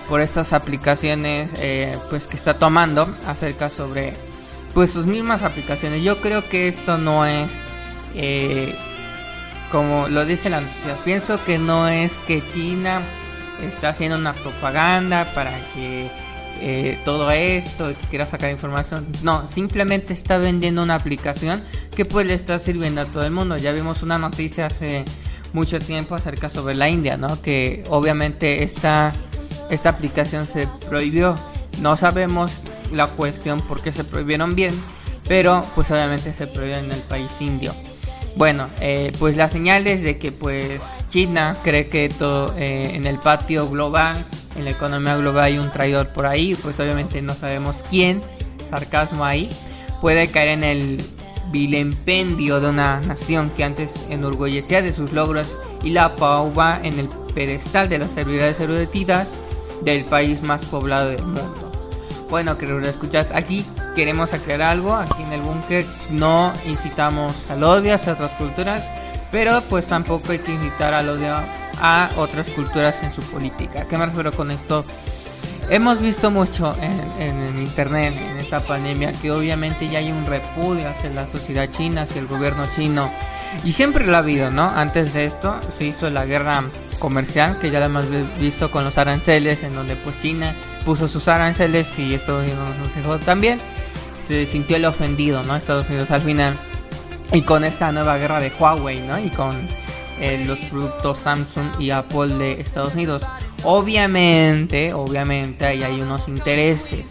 por 0.08 0.22
estas 0.22 0.54
aplicaciones, 0.54 1.52
pues 2.10 2.28
que 2.28 2.38
está 2.38 2.58
tomando 2.58 3.14
acerca 3.28 3.70
sobre, 3.70 4.14
pues 4.74 4.90
sus 4.90 5.06
mismas 5.06 5.44
aplicaciones. 5.44 6.02
Yo 6.02 6.22
creo 6.22 6.48
que 6.48 6.70
esto 6.70 6.98
no 6.98 7.26
es 7.26 7.52
como 9.70 10.08
lo 10.08 10.26
dice 10.26 10.50
la 10.50 10.62
noticia, 10.62 10.98
pienso 11.04 11.44
que 11.44 11.58
no 11.58 11.90
es 11.90 12.14
que 12.20 12.42
China 12.54 13.02
está 13.70 13.90
haciendo 13.90 14.18
una 14.18 14.32
propaganda 14.32 15.26
para 15.36 15.52
que 15.76 16.10
eh, 16.62 17.00
todo 17.06 17.32
esto, 17.32 17.88
que 17.88 18.08
quiera 18.10 18.28
sacar 18.28 18.52
información. 18.52 19.08
No, 19.24 19.48
simplemente 19.48 20.14
está 20.14 20.38
vendiendo 20.38 20.84
una 20.84 20.96
aplicación 20.96 21.64
que 21.96 22.06
pues 22.06 22.28
le 22.28 22.34
está 22.34 22.60
sirviendo 22.60 23.02
a 23.02 23.06
todo 23.06 23.24
el 23.24 23.32
mundo. 23.32 23.58
Ya 23.58 23.72
vimos 23.72 24.04
una 24.04 24.20
noticia 24.20 24.68
hace 24.68 25.06
mucho 25.54 25.80
tiempo 25.80 26.16
acerca 26.16 26.50
sobre 26.50 26.76
la 26.76 26.90
India, 26.90 27.18
¿no? 27.18 27.42
Que 27.42 27.84
obviamente 27.90 28.64
esta, 28.64 29.14
esta 29.70 29.90
aplicación 29.90 30.48
se 30.48 30.68
prohibió. 30.88 31.36
No 31.82 31.98
sabemos 31.98 32.64
la 32.92 33.08
cuestión 33.08 33.60
por 33.60 33.82
qué 33.82 33.92
se 33.92 34.04
prohibieron 34.04 34.56
bien, 34.56 34.74
pero 35.28 35.66
pues 35.76 35.92
obviamente 35.92 36.34
se 36.34 36.48
prohibió 36.48 36.78
en 36.78 36.92
el 36.92 37.02
país 37.02 37.40
indio. 37.42 37.74
Bueno, 38.36 38.70
eh, 38.80 39.12
pues 39.20 39.38
las 39.38 39.52
señales 39.52 40.02
de 40.02 40.18
que 40.18 40.32
pues 40.32 40.82
China 41.10 41.58
cree 41.64 41.86
que 41.88 42.10
todo 42.10 42.54
eh, 42.58 42.92
en 42.94 43.06
el 43.06 43.18
patio 43.20 43.70
global, 43.70 44.24
en 44.60 44.66
la 44.66 44.72
economía 44.72 45.16
global 45.18 45.46
hay 45.46 45.58
un 45.58 45.72
traidor 45.72 46.10
por 46.10 46.26
ahí, 46.26 46.56
pues 46.56 46.80
obviamente 46.80 47.22
no 47.22 47.34
sabemos 47.34 47.84
quién, 47.90 48.22
sarcasmo 48.70 49.26
ahí, 49.26 49.50
puede 50.02 50.28
caer 50.28 50.50
en 50.50 50.64
el 50.64 51.04
vilempendio 51.52 52.60
de 52.60 52.70
una 52.70 53.00
nación 53.02 53.50
que 53.50 53.64
antes 53.64 54.06
enorgullecía 54.10 54.82
de 54.82 54.94
sus 54.94 55.14
logros 55.14 55.58
y 55.84 55.92
la 55.92 56.16
pauba 56.16 56.80
en 56.84 57.00
el 57.00 57.10
pedestal 57.34 57.90
de 57.90 58.00
las 58.00 58.12
servidores 58.12 58.60
eruditas 58.60 59.40
del 59.84 60.06
país 60.06 60.44
más 60.44 60.64
poblado 60.66 61.10
del 61.10 61.24
mundo. 61.24 61.72
Bueno, 62.30 62.58
que 62.58 62.68
lo 62.68 62.80
escuchas 62.86 63.32
aquí, 63.32 63.66
queremos 63.96 64.34
aclarar 64.34 64.72
algo. 64.72 64.94
Aquí 64.96 65.24
en 65.24 65.34
el 65.34 65.42
búnker 65.42 65.84
no 66.12 66.54
incitamos 66.66 67.50
al 67.50 67.64
odio 67.64 67.96
hacia 67.96 68.14
otras 68.14 68.34
culturas, 68.34 68.88
pero 69.32 69.62
pues 69.62 69.88
tampoco 69.88 70.32
hay 70.32 70.40
que 70.40 70.52
incitar 70.52 70.94
al 70.94 71.10
odio 71.10 71.36
a 71.82 72.10
otras 72.18 72.50
culturas 72.50 73.02
en 73.04 73.12
su 73.14 73.22
política. 73.24 73.88
¿Qué 73.88 73.98
me 73.98 74.06
refiero 74.06 74.32
con 74.32 74.52
esto? 74.52 74.86
Hemos 75.70 76.02
visto 76.02 76.32
mucho 76.32 76.76
en, 76.82 77.22
en, 77.22 77.60
internet, 77.60 78.16
en 78.20 78.38
esta 78.38 78.60
pandemia, 78.60 79.14
que 79.14 79.32
obviamente 79.32 79.88
ya 79.88 80.00
hay 80.00 80.12
un 80.12 80.26
repudio 80.26 80.90
hacia 80.90 81.12
la 81.12 81.28
sociedad 81.28 81.70
china, 81.70 82.02
hacia 82.02 82.22
el 82.22 82.28
gobierno 82.28 82.66
chino. 82.76 83.12
Y 83.64 83.74
siempre 83.74 84.06
lo 84.06 84.16
ha 84.16 84.20
habido, 84.20 84.50
¿no? 84.50 84.64
Antes 84.70 85.14
de 85.14 85.26
esto 85.26 85.60
se 85.72 85.86
hizo 85.86 86.10
la 86.10 86.26
guerra 86.26 86.64
comercial, 86.98 87.58
que 87.60 87.70
ya 87.70 87.80
lo 87.80 87.86
hemos 87.86 88.06
visto 88.40 88.72
con 88.72 88.84
los 88.84 88.98
aranceles, 88.98 89.64
en 89.64 89.76
donde 89.76 89.96
pues 89.96 90.20
China 90.22 90.54
puso 90.86 91.08
sus 91.08 91.28
aranceles 91.28 91.98
y 92.00 92.14
Estados 92.16 92.44
Unidos 92.44 92.60
nos 92.80 92.96
dejó 92.96 93.18
también. 93.20 93.60
Se 94.28 94.46
sintió 94.46 94.76
el 94.78 94.86
ofendido, 94.86 95.44
¿no? 95.44 95.56
Estados 95.56 95.88
Unidos 95.90 96.12
al 96.12 96.22
final. 96.22 96.56
y 97.32 97.42
con 97.44 97.64
esta 97.64 97.92
nueva 97.92 98.18
guerra 98.18 98.40
de 98.40 98.52
Huawei, 98.60 99.02
¿no? 99.02 99.20
Y 99.20 99.30
con 99.30 99.52
eh, 100.20 100.44
los 100.46 100.60
productos 100.60 101.18
Samsung 101.20 101.80
y 101.80 101.92
Apple 101.92 102.36
de 102.36 102.54
Estados 102.54 102.94
Unidos. 102.94 103.24
Obviamente, 103.64 104.94
obviamente 104.94 105.66
ahí 105.66 105.84
hay 105.84 106.02
unos 106.02 106.28
intereses 106.28 107.10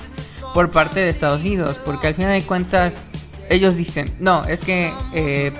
por 0.55 0.71
parte 0.71 1.01
de 1.01 1.11
Estados 1.11 1.43
Unidos, 1.43 1.81
porque 1.85 2.09
al 2.09 2.15
final 2.15 2.39
de 2.39 2.47
cuentas 2.47 3.03
ellos 3.51 3.77
dicen, 3.77 4.15
no, 4.19 4.45
es 4.45 4.61
que 4.61 4.93
eh, 5.13 5.53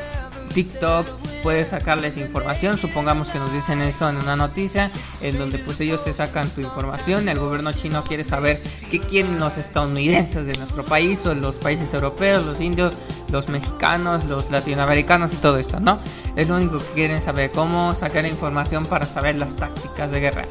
TikTok 0.55 1.07
puede 1.43 1.65
sacarles 1.65 2.17
información, 2.17 2.77
supongamos 2.77 3.31
que 3.31 3.39
nos 3.39 3.53
dicen 3.53 3.81
eso 3.83 4.09
en 4.09 4.17
una 4.17 4.37
noticia, 4.37 4.91
en 5.21 5.39
donde 5.39 5.59
pues 5.59 5.81
ellos 5.81 6.05
te 6.05 6.13
sacan 6.13 6.49
tu 6.49 6.61
información, 6.61 7.29
el 7.29 7.39
gobierno 7.39 7.73
chino 7.73 8.05
quiere 8.05 8.25
saber 8.25 8.59
qué 8.91 9.01
quieren 9.01 9.39
los 9.39 9.59
estadounidenses 9.59 10.47
de 10.47 10.57
nuestro 10.57 10.85
país 10.85 11.25
o 11.27 11.35
los 11.35 11.57
países 11.57 11.93
europeos, 11.95 12.45
los 12.45 12.61
indios, 12.61 12.95
los 13.31 13.49
mexicanos, 13.49 14.25
los 14.25 14.51
latinoamericanos 14.51 15.33
y 15.33 15.37
todo 15.37 15.59
esto, 15.59 15.81
¿no? 15.81 16.01
Es 16.37 16.49
lo 16.49 16.57
único 16.57 16.79
que 16.79 16.93
quieren 16.95 17.21
saber, 17.21 17.51
cómo 17.51 17.95
sacar 17.95 18.27
información 18.27 18.87
para 18.87 19.07
saber 19.07 19.37
las 19.37 19.57
tácticas 19.57 20.11
de 20.11 20.21
guerra. 20.21 20.45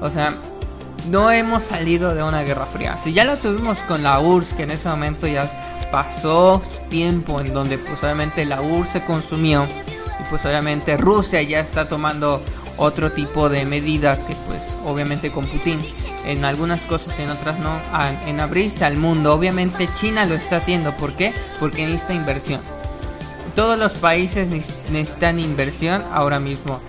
O 0.00 0.10
sea, 0.10 0.34
no 1.10 1.30
hemos 1.30 1.64
salido 1.64 2.14
de 2.14 2.22
una 2.22 2.42
guerra 2.42 2.66
fría. 2.66 2.98
Si 2.98 3.12
ya 3.12 3.24
lo 3.24 3.36
tuvimos 3.36 3.78
con 3.80 4.02
la 4.02 4.20
URSS, 4.20 4.54
que 4.54 4.62
en 4.64 4.70
ese 4.70 4.88
momento 4.88 5.26
ya 5.26 5.88
pasó 5.90 6.62
tiempo 6.90 7.40
en 7.40 7.54
donde 7.54 7.78
pues 7.78 8.02
obviamente 8.02 8.44
la 8.44 8.60
URSS 8.60 8.92
se 8.92 9.04
consumió 9.04 9.66
y 10.20 10.28
pues 10.28 10.44
obviamente 10.44 10.96
Rusia 10.96 11.42
ya 11.42 11.60
está 11.60 11.88
tomando 11.88 12.42
otro 12.76 13.10
tipo 13.10 13.48
de 13.48 13.64
medidas 13.64 14.24
que 14.24 14.34
pues 14.46 14.64
obviamente 14.84 15.30
con 15.30 15.44
Putin 15.46 15.78
en 16.24 16.44
algunas 16.44 16.82
cosas 16.82 17.18
en 17.18 17.30
otras 17.30 17.58
no 17.58 17.80
en 18.26 18.40
abrirse 18.40 18.84
al 18.84 18.96
mundo 18.96 19.34
obviamente 19.34 19.88
China 19.94 20.24
lo 20.26 20.34
está 20.34 20.58
haciendo 20.58 20.96
¿por 20.96 21.14
qué? 21.14 21.34
porque 21.58 21.84
necesita 21.86 22.14
inversión 22.14 22.60
todos 23.54 23.78
los 23.78 23.94
países 23.94 24.48
necesitan 24.48 25.40
inversión 25.40 26.04
ahora 26.12 26.38
mismo 26.38 26.80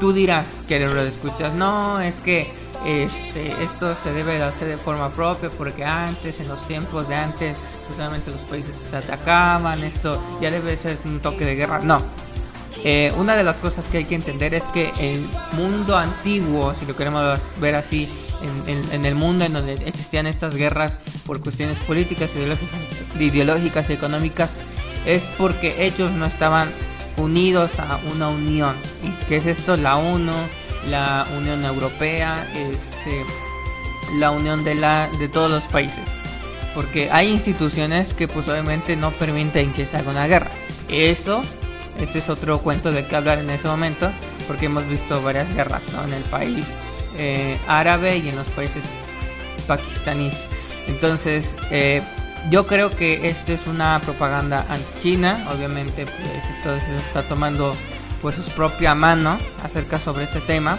tú 0.00 0.12
dirás 0.12 0.62
que 0.68 0.78
lo 0.80 1.00
escuchas 1.00 1.54
no 1.54 2.00
es 2.00 2.20
que 2.20 2.52
este, 2.84 3.62
esto 3.62 3.96
se 3.96 4.12
debe 4.12 4.34
de 4.34 4.44
hacer 4.44 4.68
de 4.68 4.76
forma 4.76 5.10
propia 5.10 5.50
porque 5.50 5.84
antes, 5.84 6.38
en 6.40 6.48
los 6.48 6.66
tiempos 6.66 7.08
de 7.08 7.14
antes, 7.16 7.56
pues 7.86 8.26
los 8.26 8.40
países 8.42 8.74
se 8.76 8.96
atacaban, 8.96 9.82
esto 9.82 10.22
ya 10.40 10.50
debe 10.50 10.76
ser 10.76 10.98
un 11.04 11.20
toque 11.20 11.44
de 11.44 11.56
guerra. 11.56 11.80
No. 11.80 12.02
Eh, 12.84 13.12
una 13.16 13.34
de 13.34 13.42
las 13.42 13.56
cosas 13.56 13.88
que 13.88 13.98
hay 13.98 14.04
que 14.04 14.14
entender 14.14 14.54
es 14.54 14.64
que 14.64 14.92
el 15.00 15.26
mundo 15.52 15.96
antiguo, 15.96 16.74
si 16.74 16.86
lo 16.86 16.96
queremos 16.96 17.40
ver 17.60 17.74
así, 17.74 18.08
en, 18.66 19.04
el 19.04 19.14
mundo 19.14 19.44
en 19.44 19.52
donde 19.52 19.74
existían 19.86 20.26
estas 20.26 20.54
guerras 20.54 20.98
por 21.26 21.40
cuestiones 21.40 21.78
políticas, 21.80 22.30
ideológicas, 23.18 23.90
y 23.90 23.92
económicas, 23.92 24.58
es 25.06 25.30
porque 25.36 25.84
ellos 25.84 26.12
no 26.12 26.26
estaban 26.26 26.68
unidos 27.16 27.80
a 27.80 27.98
una 28.14 28.28
unión. 28.28 28.76
¿Y 29.02 29.10
qué 29.26 29.38
es 29.38 29.46
esto? 29.46 29.76
La 29.76 29.96
ONU, 29.96 30.32
la 30.88 31.26
Unión 31.36 31.64
Europea, 31.64 32.46
este, 32.54 33.24
la 34.18 34.30
unión 34.30 34.62
de, 34.62 34.76
la, 34.76 35.08
de 35.18 35.28
todos 35.28 35.50
los 35.50 35.64
países. 35.64 36.04
Porque 36.74 37.10
hay 37.10 37.28
instituciones 37.28 38.14
que 38.14 38.28
pues 38.28 38.46
obviamente 38.48 38.94
no 38.94 39.10
permiten 39.10 39.72
que 39.72 39.86
se 39.86 39.96
haga 39.96 40.10
una 40.10 40.28
guerra. 40.28 40.50
Eso, 40.88 41.42
ese 41.98 42.18
es 42.18 42.28
otro 42.28 42.60
cuento 42.60 42.90
del 42.90 43.06
que 43.06 43.16
hablar 43.16 43.38
en 43.38 43.50
ese 43.50 43.68
momento, 43.68 44.10
porque 44.46 44.66
hemos 44.66 44.86
visto 44.88 45.22
varias 45.22 45.54
guerras 45.54 45.82
en 46.04 46.12
el 46.12 46.22
país 46.24 46.66
eh, 47.16 47.58
árabe 47.66 48.18
y 48.18 48.28
en 48.28 48.36
los 48.36 48.48
países 48.48 48.82
pakistaníes. 49.66 50.48
Entonces, 50.86 51.56
eh, 51.70 52.02
yo 52.50 52.66
creo 52.66 52.90
que 52.90 53.28
esto 53.28 53.52
es 53.52 53.66
una 53.66 54.00
propaganda 54.00 54.64
anti-China. 54.68 55.46
Obviamente, 55.54 56.06
pues 56.06 56.44
esto 56.56 56.78
se 56.78 56.96
está 56.96 57.22
tomando 57.22 57.74
pues 58.22 58.36
su 58.36 58.50
propia 58.52 58.94
mano 58.94 59.36
acerca 59.62 59.98
sobre 59.98 60.24
este 60.24 60.40
tema. 60.40 60.78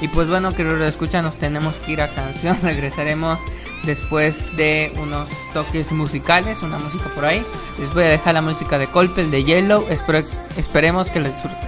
Y 0.00 0.08
pues 0.08 0.28
bueno, 0.28 0.52
que 0.52 0.62
lo 0.62 0.84
escuchan, 0.84 1.24
nos 1.24 1.38
tenemos 1.38 1.76
que 1.78 1.92
ir 1.92 2.02
a 2.02 2.08
canción. 2.08 2.58
Regresaremos 2.62 3.38
después 3.84 4.44
de 4.56 4.92
unos 5.00 5.28
toques 5.52 5.92
musicales, 5.92 6.62
una 6.62 6.78
música 6.78 7.12
por 7.14 7.24
ahí. 7.24 7.42
Les 7.78 7.92
voy 7.94 8.04
a 8.04 8.08
dejar 8.08 8.34
la 8.34 8.42
música 8.42 8.78
de 8.78 8.86
Colpel 8.86 9.30
de 9.30 9.44
Yellow. 9.44 9.84
Espero, 9.88 10.22
esperemos 10.56 11.10
que 11.10 11.20
la 11.20 11.28
disfruten. 11.28 11.67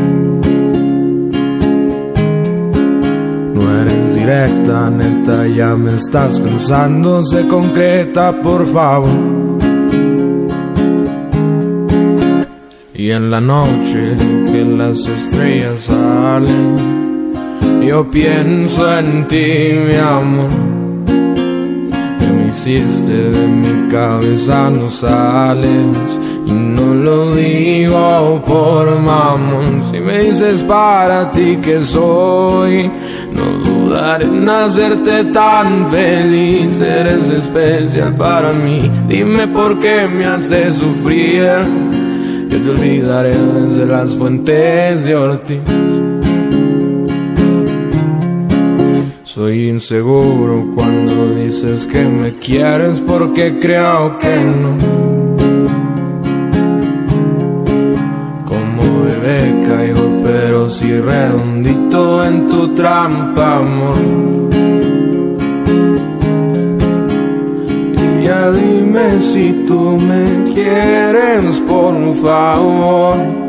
directa, 4.31 4.89
neta, 4.89 5.45
ya 5.47 5.75
me 5.75 5.95
estás 5.95 6.39
cansando, 6.39 7.21
se 7.23 7.45
concreta, 7.47 8.31
por 8.41 8.65
favor. 8.67 9.09
Y 12.93 13.11
en 13.11 13.29
la 13.29 13.41
noche 13.41 14.15
que 14.51 14.63
las 14.63 15.05
estrellas 15.07 15.79
salen 15.79 17.01
yo 17.81 18.09
pienso 18.09 18.99
en 18.99 19.27
ti, 19.27 19.73
mi 19.87 19.95
amor. 19.95 20.49
Que 22.19 22.27
me 22.27 22.47
hiciste 22.47 23.11
de 23.11 23.47
mi 23.47 23.91
cabeza, 23.91 24.69
no 24.69 24.89
sales. 24.89 25.97
Y 26.45 26.51
no 26.51 26.93
lo 26.93 27.35
digo 27.35 28.41
por 28.45 28.97
mamón. 28.99 29.83
Si 29.89 29.99
me 29.99 30.19
dices 30.19 30.63
para 30.63 31.31
ti 31.31 31.57
que 31.57 31.83
soy, 31.83 32.89
no 33.91 33.97
dudaré 33.97 34.25
en 34.25 34.49
hacerte 34.49 35.25
tan 35.25 35.91
feliz. 35.91 36.79
Eres 36.81 37.29
especial 37.29 38.15
para 38.15 38.53
mí. 38.53 38.89
Dime 39.07 39.47
por 39.47 39.79
qué 39.79 40.07
me 40.07 40.25
haces 40.25 40.75
sufrir. 40.75 41.63
Yo 42.49 42.57
te 42.61 42.69
olvidaré 42.69 43.37
desde 43.37 43.85
las 43.85 44.09
fuentes 44.11 45.03
de 45.03 45.15
Ortiz. 45.15 45.59
Soy 49.23 49.69
inseguro 49.69 50.73
cuando 50.75 51.35
dices 51.35 51.87
que 51.87 52.03
me 52.03 52.35
quieres 52.35 52.99
porque 52.99 53.59
creo 53.59 54.17
que 54.19 54.39
no. 54.43 54.90
Pero 60.23 60.69
si 60.69 60.99
redondito 60.99 62.23
en 62.23 62.47
tu 62.47 62.73
trampa, 62.73 63.57
amor. 63.57 63.95
Y 67.97 68.23
ya 68.23 68.51
dime 68.51 69.21
si 69.21 69.65
tú 69.67 69.97
me 69.97 70.51
quieres, 70.53 71.59
por 71.67 72.15
favor. 72.15 73.41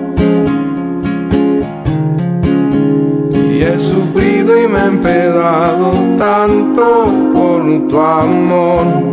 he 3.63 3.79
sufrido 3.79 4.61
y 4.61 4.67
me 4.67 4.81
he 4.81 4.87
empedado 4.87 5.93
tanto 6.19 7.07
por 7.33 7.89
tu 7.89 8.01
amor. 8.01 9.12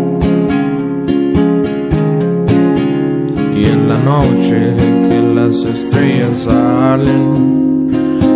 Y 3.60 3.65
en 3.65 3.89
la 3.89 3.98
noche 3.98 4.74
que 5.10 5.22
las 5.36 5.65
estrellas 5.65 6.38
salen, 6.45 7.89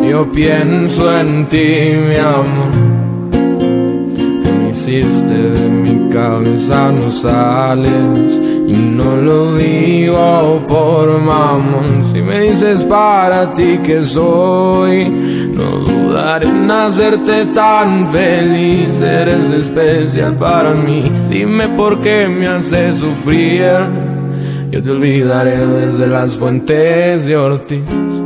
yo 0.05 0.29
pienso 0.29 1.17
en 1.17 1.47
ti, 1.47 1.93
mi 2.09 2.17
amor. 2.17 2.73
Que 4.43 4.51
me 4.51 4.69
hiciste 4.71 5.33
de 5.33 5.69
mi 5.69 6.09
cabeza, 6.13 6.91
no 6.91 7.09
sales. 7.09 8.41
Y 8.67 8.73
no 8.73 9.15
lo 9.15 9.55
digo 9.55 10.61
por 10.67 11.21
mamón, 11.21 12.03
si 12.11 12.21
me 12.21 12.39
dices 12.39 12.83
para 12.83 13.53
ti 13.53 13.79
que 13.81 14.03
soy, 14.03 15.05
no 15.05 15.93
en 16.41 16.71
hacerte 16.71 17.45
tan 17.53 18.11
feliz. 18.11 19.01
Eres 19.01 19.49
especial 19.49 20.35
para 20.35 20.73
mí. 20.73 21.03
Dime 21.29 21.69
por 21.69 22.01
qué 22.01 22.27
me 22.27 22.47
haces 22.47 22.97
sufrir. 22.97 24.02
Yo 24.73 24.81
te 24.81 24.89
olvidaré 24.89 25.55
desde 25.67 26.07
las 26.07 26.35
fuentes 26.35 27.27
de 27.27 27.37
Ortiz. 27.37 28.22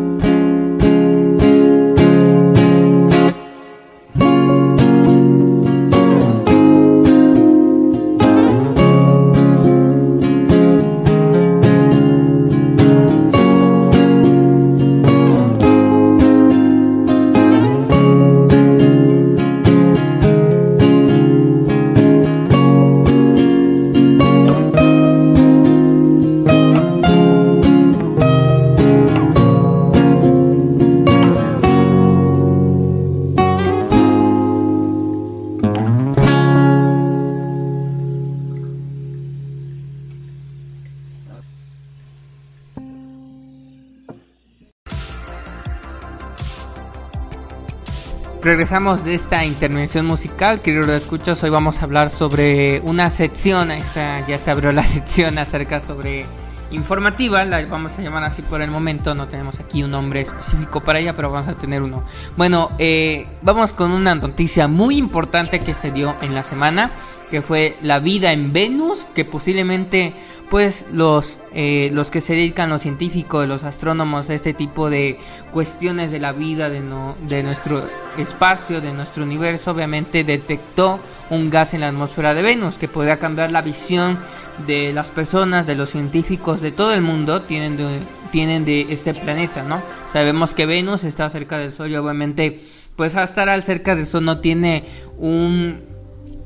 Regresamos 48.41 49.04
de 49.04 49.13
esta 49.13 49.45
intervención 49.45 50.06
musical, 50.06 50.62
queridos 50.62 50.89
escuchas. 50.89 51.43
Hoy 51.43 51.50
vamos 51.50 51.80
a 51.80 51.86
hablar 51.86 52.10
sobre 52.10 52.80
una 52.82 53.10
sección. 53.10 53.71
Esta, 53.71 54.26
ya 54.28 54.38
se 54.39 54.52
abrió 54.52 54.71
la 54.71 54.84
sección 54.86 55.38
acerca 55.38 55.82
sobre 55.82 56.26
informativa, 56.69 57.45
la 57.45 57.65
vamos 57.65 57.97
a 57.97 58.02
llamar 58.02 58.26
así 58.26 58.41
por 58.41 58.62
el 58.62 58.69
momento, 58.69 59.15
no 59.15 59.30
tenemos 59.30 59.58
aquí 59.58 59.84
un 59.84 59.91
nombre 59.91 60.21
específico 60.21 60.82
para 60.82 61.00
ella, 61.00 61.15
pero 61.15 61.32
vamos 61.32 61.50
a 61.50 61.56
tener 61.56 61.82
uno. 61.82 62.04
Bueno, 62.36 62.71
eh, 62.78 63.26
vamos 63.41 63.73
con 63.73 63.91
una 63.91 64.15
noticia 64.15 64.67
muy 64.67 64.97
importante 64.97 65.60
que 65.60 65.73
se 65.73 65.91
dio 65.91 66.15
en 66.21 66.36
la 66.36 66.43
semana, 66.43 66.91
que 67.32 67.41
fue 67.41 67.76
la 67.82 68.00
vida 68.00 68.34
en 68.34 68.52
Venus, 68.52 69.08
que 69.15 69.23
posiblemente 69.23 70.13
pues 70.50 70.86
los, 70.92 71.40
eh, 71.54 71.90
los 71.92 72.10
que 72.10 72.22
se 72.22 72.34
dedican, 72.34 72.70
los 72.70 72.82
científicos, 72.82 73.48
los 73.48 73.64
astrónomos, 73.64 74.30
a 74.30 74.34
este 74.34 74.54
tipo 74.54 74.90
de 74.90 75.20
cuestiones 75.52 76.12
de 76.12 76.20
la 76.20 76.32
vida, 76.32 76.70
de, 76.70 76.80
no, 76.80 77.16
de 77.28 77.44
nuestro 77.44 77.84
espacio, 78.18 78.80
de 78.80 78.94
nuestro 78.94 79.24
universo, 79.24 79.72
obviamente 79.72 80.24
detectó 80.24 81.00
un 81.30 81.50
gas 81.50 81.74
en 81.74 81.82
la 81.82 81.90
atmósfera 81.90 82.34
de 82.34 82.42
Venus 82.42 82.78
que 82.78 82.88
podría 82.88 83.18
cambiar 83.18 83.52
la 83.52 83.62
visión 83.62 84.18
de 84.66 84.94
las 84.94 85.10
personas, 85.10 85.68
de 85.68 85.76
los 85.76 85.92
científicos 85.92 86.62
de 86.62 86.72
todo 86.72 86.94
el 86.94 87.02
mundo 87.02 87.42
tienen 87.42 87.78
de, 87.78 88.00
tienen 88.32 88.66
de 88.66 88.88
este 88.90 89.14
planeta, 89.14 89.64
¿no? 89.64 89.82
Sabemos 90.12 90.54
que 90.54 90.66
Venus 90.66 91.04
está 91.04 91.30
cerca 91.30 91.60
del 91.60 91.72
Sol 91.72 91.92
y 91.92 91.96
obviamente 91.96 92.64
pues 92.96 93.16
a 93.16 93.24
estar 93.24 93.50
al 93.50 93.62
cerca 93.62 93.96
del 93.96 94.08
Sol 94.08 94.26
no 94.26 94.40
tiene 94.40 94.86
un 95.18 95.82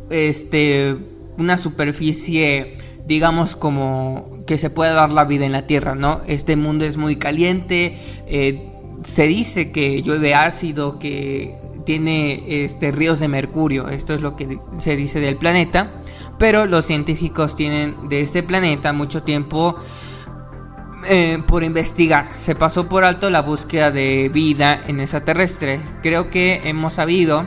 este 0.10 0.98
una 1.38 1.56
superficie 1.56 2.78
digamos 3.06 3.56
como 3.56 4.44
que 4.46 4.58
se 4.58 4.70
pueda 4.70 4.94
dar 4.94 5.10
la 5.10 5.26
vida 5.26 5.46
en 5.46 5.52
la 5.52 5.68
Tierra, 5.68 5.96
¿no? 5.96 6.22
Este 6.28 6.56
mundo 6.56 6.86
es 6.86 6.98
muy 6.98 7.18
caliente, 7.18 8.00
eh, 8.28 8.68
se 9.04 9.28
dice 9.28 9.72
que 9.72 10.02
llueve 10.02 10.36
ácido, 10.36 11.00
que 11.00 11.56
tiene 11.86 12.64
este 12.64 12.92
ríos 12.92 13.20
de 13.20 13.28
mercurio, 13.28 13.90
esto 13.90 14.14
es 14.14 14.22
lo 14.22 14.36
que 14.36 14.60
se 14.78 14.96
dice 14.96 15.20
del 15.20 15.38
planeta, 15.38 15.92
pero 16.38 16.66
los 16.66 16.86
científicos 16.86 17.56
tienen 17.56 18.10
de 18.10 18.22
este 18.22 18.44
planeta 18.44 18.94
mucho 18.94 19.24
tiempo 19.24 19.78
eh, 21.08 21.42
por 21.48 21.64
investigar. 21.64 22.30
Se 22.36 22.54
pasó 22.54 22.88
por 22.88 23.04
alto 23.04 23.30
la 23.30 23.42
búsqueda 23.42 23.90
de 23.90 24.30
vida 24.30 24.84
en 24.88 25.00
esa 25.00 25.24
terrestre. 25.24 25.80
Creo 26.04 26.30
que 26.30 26.62
hemos 26.64 26.94
sabido 26.94 27.46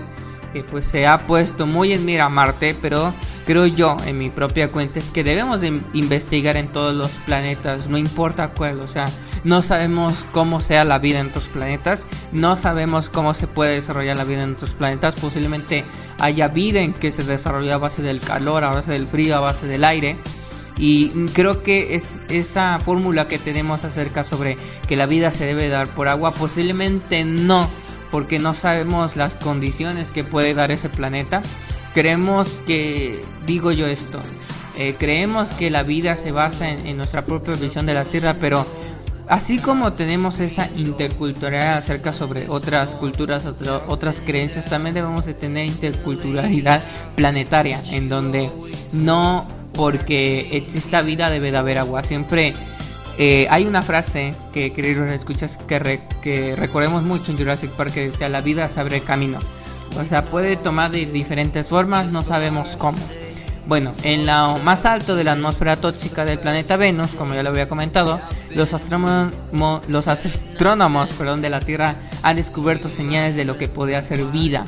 que 0.53 0.65
pues 0.65 0.85
se 0.85 1.07
ha 1.07 1.27
puesto 1.27 1.67
muy 1.67 1.93
en 1.93 2.05
mira 2.05 2.29
Marte, 2.29 2.75
pero 2.81 3.13
creo 3.45 3.67
yo 3.67 3.97
en 4.07 4.19
mi 4.19 4.31
propia 4.31 4.73
cuenta 4.73 4.99
es 4.99 5.11
que 5.11 5.25
debemos 5.25 5.61
de 5.61 5.81
investigar 5.93 6.57
en 6.57 6.73
todos 6.73 6.95
los 6.95 7.11
planetas, 7.27 7.89
no 7.89 7.99
importa 7.99 8.49
cuál, 8.49 8.81
o 8.81 8.89
sea, 8.89 9.07
no 9.45 9.63
sabemos 9.63 10.25
cómo 10.33 10.61
sea 10.61 10.85
la 10.85 10.99
vida 10.99 11.21
en 11.21 11.29
otros 11.29 11.49
planetas, 11.49 12.07
no 12.33 12.57
sabemos 12.57 13.09
cómo 13.09 13.35
se 13.35 13.47
puede 13.47 13.75
desarrollar 13.75 14.17
la 14.17 14.25
vida 14.25 14.43
en 14.43 14.55
otros 14.55 14.75
planetas, 14.75 15.15
posiblemente 15.15 15.85
haya 16.19 16.49
vida 16.49 16.81
en 16.81 16.95
que 16.95 17.13
se 17.13 17.23
desarrolla 17.23 17.75
a 17.75 17.79
base 17.79 18.03
del 18.03 18.21
calor, 18.21 18.65
a 18.65 18.71
base 18.71 18.93
del 18.93 19.07
frío, 19.07 19.37
a 19.37 19.41
base 19.41 19.67
del 19.67 19.85
aire. 19.85 20.19
Y 20.77 21.11
creo 21.35 21.63
que 21.63 21.95
es 21.95 22.19
esa 22.29 22.81
fórmula 22.81 23.29
que 23.29 23.39
tenemos 23.39 23.85
acerca 23.85 24.25
sobre 24.25 24.57
que 24.89 24.97
la 24.97 25.07
vida 25.07 25.31
se 25.31 25.47
debe 25.47 25.69
dar 25.69 25.87
por 25.89 26.09
agua, 26.09 26.33
posiblemente 26.33 27.25
no, 27.25 27.71
porque 28.11 28.41
no 28.41 28.55
sabemos 28.55 29.15
las 29.15 29.37
condiciones 29.37 30.11
que 30.11 30.25
puede 30.25 30.53
dar 30.53 30.73
ese 30.73 30.89
planeta 30.89 31.43
creemos 31.95 32.61
que, 32.67 33.23
digo 33.47 33.71
yo 33.73 33.87
esto, 33.87 34.21
eh, 34.77 34.97
creemos 34.99 35.49
que 35.51 35.71
la 35.71 35.85
vida 35.85 36.17
se 36.17 36.33
basa 36.33 36.69
en, 36.69 36.97
nuestra 36.97 37.25
propia 37.25 37.55
visión 37.55 37.87
de 37.87 37.95
la 37.95 38.05
Tierra, 38.05 38.37
pero 38.41 38.67
así 39.29 39.59
como 39.59 39.93
tenemos 39.93 40.41
esa 40.41 40.69
interculturalidad 40.77 41.79
acerca 41.79 42.13
sobre 42.13 42.49
otras 42.49 42.97
culturas, 42.97 43.45
otras 43.89 44.17
creencias, 44.27 44.69
también 44.69 44.95
debemos 44.95 45.25
de 45.25 45.35
tener 45.35 45.67
interculturalidad 45.67 46.83
planetaria, 47.15 47.81
en 47.93 48.09
donde 48.09 48.51
no 48.93 49.47
porque 49.73 50.57
exista 50.57 51.03
vida 51.03 51.31
debe 51.31 51.51
de 51.51 51.57
haber 51.57 51.79
agua, 51.79 52.03
siempre... 52.03 52.53
Eh, 53.17 53.47
hay 53.49 53.65
una 53.65 53.81
frase 53.81 54.35
que 54.53 54.73
queridos 54.73 55.09
escuchas 55.13 55.57
que, 55.57 56.01
que 56.21 56.57
recordemos 56.57 57.05
mucho 57.05 57.31
en 57.31 57.39
Jurassic 57.39 57.71
Park 57.71 57.93
que 57.95 58.11
decía 58.11 58.29
la 58.29 58.41
vida 58.41 58.69
se 58.69 58.81
abre 58.81 59.03
camino. 59.03 59.39
O 59.99 60.05
sea, 60.05 60.25
puede 60.27 60.57
tomar 60.57 60.91
de 60.91 61.07
diferentes 61.07 61.69
formas, 61.69 62.13
no 62.13 62.23
sabemos 62.23 62.77
cómo. 62.77 62.99
Bueno, 63.67 63.95
en 64.03 64.27
lo 64.27 64.59
más 64.59 64.85
alto 64.85 65.17
de 65.17 65.25
la 65.25 65.33
atmósfera 65.33 65.77
tóxica 65.77 66.25
del 66.25 66.39
planeta 66.39 66.77
Venus, 66.77 67.13
como 67.13 67.35
ya 67.35 67.43
lo 67.43 67.49
había 67.49 67.69
comentado, 67.69 68.21
los, 68.51 68.75
astrónomos, 68.75 69.33
los 69.89 70.07
astrónomos 70.07 71.11
perdón, 71.11 71.41
de 71.41 71.49
la 71.49 71.61
Tierra 71.61 71.97
han 72.23 72.37
descubierto 72.37 72.91
señales 72.91 73.37
de 73.37 73.47
lo 73.47 73.57
que 73.57 73.69
podría 73.69 74.03
ser 74.03 74.23
vida. 74.27 74.67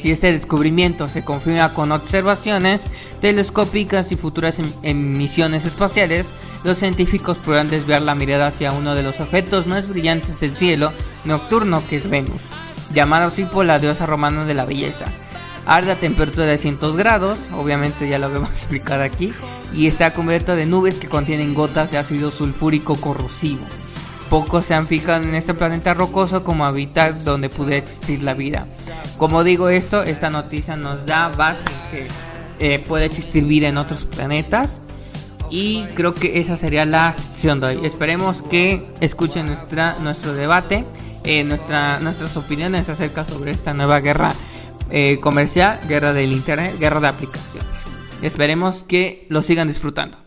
Si 0.00 0.10
este 0.10 0.32
descubrimiento 0.32 1.08
se 1.08 1.24
confirma 1.24 1.74
con 1.74 1.92
observaciones 1.92 2.80
telescópicas 3.20 4.10
y 4.10 4.16
futuras 4.16 4.58
em-, 4.58 4.72
emisiones 4.82 5.64
espaciales, 5.64 6.32
los 6.64 6.78
científicos 6.78 7.38
podrán 7.38 7.70
desviar 7.70 8.02
la 8.02 8.16
mirada 8.16 8.48
hacia 8.48 8.72
uno 8.72 8.96
de 8.96 9.04
los 9.04 9.20
objetos 9.20 9.68
más 9.68 9.88
brillantes 9.88 10.40
del 10.40 10.56
cielo 10.56 10.92
nocturno 11.24 11.80
que 11.88 11.96
es 11.96 12.10
Venus 12.10 12.42
llamada 12.92 13.26
así 13.26 13.44
por 13.44 13.64
la 13.64 13.78
diosa 13.78 14.06
romana 14.06 14.44
de 14.44 14.54
la 14.54 14.64
belleza. 14.64 15.06
Arde 15.64 15.92
a 15.92 15.96
temperatura 15.96 16.46
de 16.46 16.58
100 16.58 16.78
grados, 16.96 17.48
obviamente 17.54 18.08
ya 18.08 18.18
lo 18.18 18.30
vamos 18.30 18.50
a 18.50 18.52
explicar 18.52 19.00
aquí, 19.00 19.32
y 19.72 19.86
está 19.86 20.12
cubierta 20.12 20.56
de 20.56 20.66
nubes 20.66 20.96
que 20.96 21.08
contienen 21.08 21.54
gotas 21.54 21.90
de 21.90 21.98
ácido 21.98 22.30
sulfúrico 22.30 22.96
corrosivo. 22.96 23.64
Pocos 24.28 24.66
se 24.66 24.74
han 24.74 24.86
fijado 24.86 25.22
en 25.22 25.34
este 25.34 25.54
planeta 25.54 25.94
rocoso 25.94 26.42
como 26.42 26.64
hábitat 26.64 27.18
donde 27.18 27.50
pudiera 27.50 27.78
existir 27.78 28.22
la 28.22 28.34
vida. 28.34 28.66
Como 29.18 29.44
digo 29.44 29.68
esto, 29.68 30.02
esta 30.02 30.30
noticia 30.30 30.76
nos 30.76 31.04
da 31.04 31.28
base 31.28 31.64
que 31.90 32.08
eh, 32.58 32.78
puede 32.78 33.04
existir 33.04 33.44
vida 33.44 33.68
en 33.68 33.76
otros 33.76 34.04
planetas. 34.04 34.80
Y 35.50 35.84
creo 35.94 36.14
que 36.14 36.40
esa 36.40 36.56
sería 36.56 36.86
la 36.86 37.12
sección 37.12 37.60
de 37.60 37.66
hoy. 37.66 37.86
Esperemos 37.86 38.40
que 38.40 38.86
escuchen 39.00 39.44
nuestra, 39.44 39.98
nuestro 39.98 40.32
debate 40.32 40.86
eh, 41.24 41.44
nuestra, 41.44 42.00
nuestras 42.00 42.36
opiniones 42.36 42.88
acerca 42.88 43.26
sobre 43.26 43.50
esta 43.50 43.74
nueva 43.74 44.00
guerra 44.00 44.32
eh, 44.90 45.18
comercial, 45.20 45.80
guerra 45.88 46.12
del 46.12 46.32
Internet, 46.32 46.78
guerra 46.78 47.00
de 47.00 47.08
aplicaciones. 47.08 47.68
Esperemos 48.22 48.82
que 48.82 49.26
lo 49.28 49.42
sigan 49.42 49.68
disfrutando. 49.68 50.21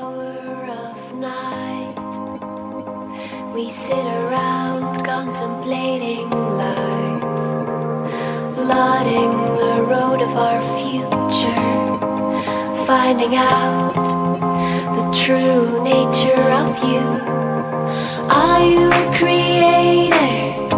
Hour 0.00 0.64
of 0.70 1.14
night, 1.14 1.94
we 3.54 3.68
sit 3.68 4.06
around 4.22 5.04
contemplating 5.04 6.30
life, 6.30 7.22
plotting 8.54 9.32
the 9.62 9.76
road 9.92 10.20
of 10.22 10.32
our 10.46 10.60
future, 10.78 11.66
finding 12.86 13.34
out 13.34 14.04
the 14.96 15.06
true 15.22 15.82
nature 15.82 16.46
of 16.62 16.72
you. 16.90 17.06
Are 18.30 18.64
you 18.64 18.88
a 18.90 19.14
creator? 19.18 20.69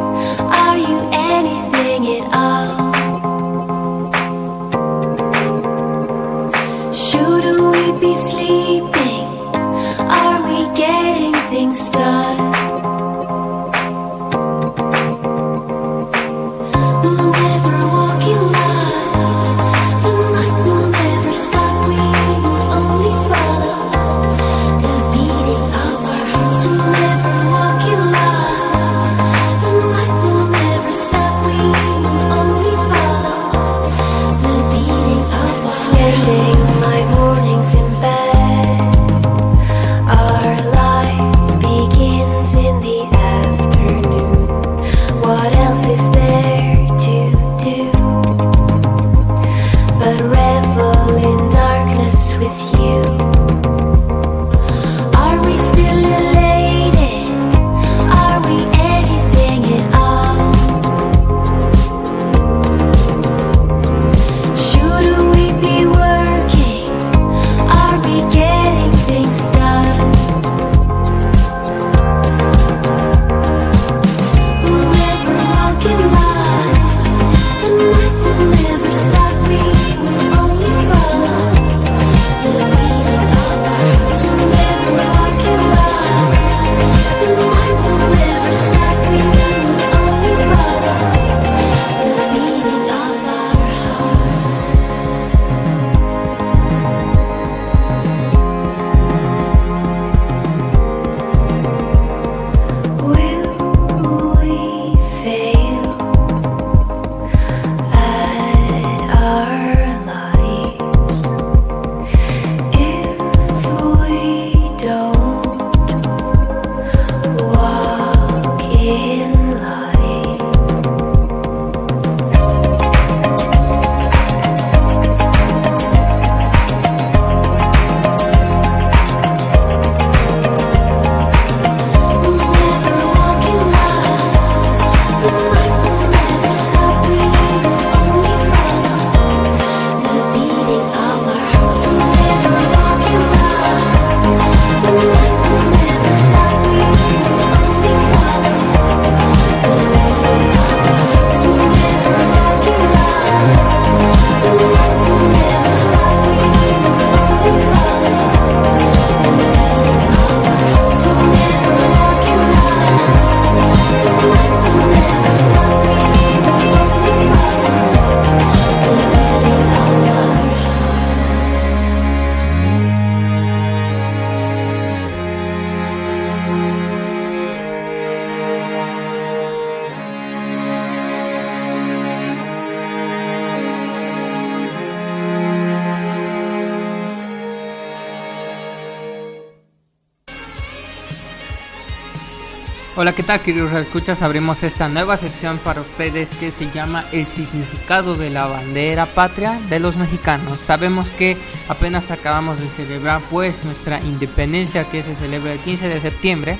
Hola, 193.03 193.16
¿qué 193.16 193.24
tal, 193.24 193.40
queridos 193.40 193.72
escuchas? 193.72 194.22
Abrimos 194.22 194.62
esta 194.62 194.88
nueva 194.88 195.16
sección 195.16 195.59
para 195.59 195.80
ustedes 195.80 196.30
que 196.36 196.53
se 196.53 196.70
llama 196.70 197.05
El 197.11 197.26
significado 197.26 198.14
de 198.14 198.30
la 198.30 198.46
bandera 198.46 199.07
patria 199.07 199.59
de 199.68 199.80
los 199.80 199.96
mexicanos. 199.96 200.61
Sabemos 200.61 201.09
que 201.18 201.36
apenas 201.68 202.12
acabamos 202.12 202.61
de 202.61 202.68
celebrar 202.68 203.20
pues 203.28 203.64
nuestra 203.64 203.98
independencia 204.03 204.84
que 204.84 205.03
se 205.03 205.16
celebra 205.16 205.53
el 205.53 205.59
15 205.59 205.88
de 205.88 206.00
septiembre 206.00 206.59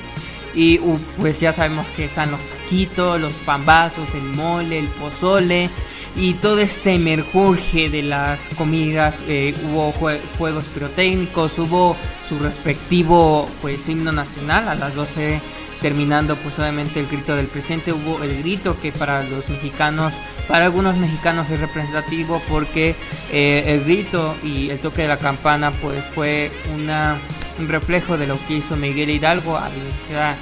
y 0.53 0.79
pues 1.17 1.39
ya 1.39 1.53
sabemos 1.53 1.87
que 1.95 2.03
están 2.03 2.29
los 2.29 2.41
taquitos, 2.41 3.21
los 3.21 3.31
pambazos, 3.45 4.13
el 4.13 4.23
mole, 4.23 4.79
el 4.79 4.87
pozole 4.89 5.69
y 6.17 6.33
todo 6.33 6.59
este 6.59 6.99
merjurje 6.99 7.89
de 7.89 8.03
las 8.03 8.49
comidas. 8.57 9.19
eh, 9.29 9.55
hubo 9.71 9.93
jue- 9.93 10.19
juegos 10.37 10.65
pirotécnicos, 10.65 11.57
hubo 11.57 11.95
su 12.27 12.37
respectivo 12.37 13.45
pues 13.61 13.87
himno 13.87 14.11
nacional 14.11 14.67
a 14.67 14.75
las 14.75 14.93
12 14.93 15.39
terminando 15.83 16.37
pues 16.37 16.57
obviamente 16.57 17.01
el 17.01 17.07
grito 17.07 17.35
del 17.35 17.47
presidente 17.47 17.91
hubo 17.91 18.23
el 18.23 18.39
grito 18.39 18.79
que 18.81 18.93
para 18.93 19.21
los 19.23 19.49
mexicanos 19.49 20.13
para 20.47 20.63
algunos 20.63 20.95
mexicanos 20.95 21.49
es 21.49 21.59
representativo 21.59 22.41
porque 22.49 22.95
eh, 23.33 23.63
el 23.67 23.83
grito 23.83 24.33
y 24.43 24.69
el 24.69 24.79
toque 24.79 25.01
de 25.01 25.09
la 25.09 25.19
campana 25.19 25.71
pues 25.81 26.01
fue 26.15 26.49
una 26.73 27.17
un 27.59 27.67
reflejo 27.67 28.17
de 28.17 28.27
lo 28.27 28.37
que 28.47 28.55
hizo 28.55 28.77
Miguel 28.77 29.09
Hidalgo 29.09 29.57
al 29.57 29.73
iniciar 29.73 30.35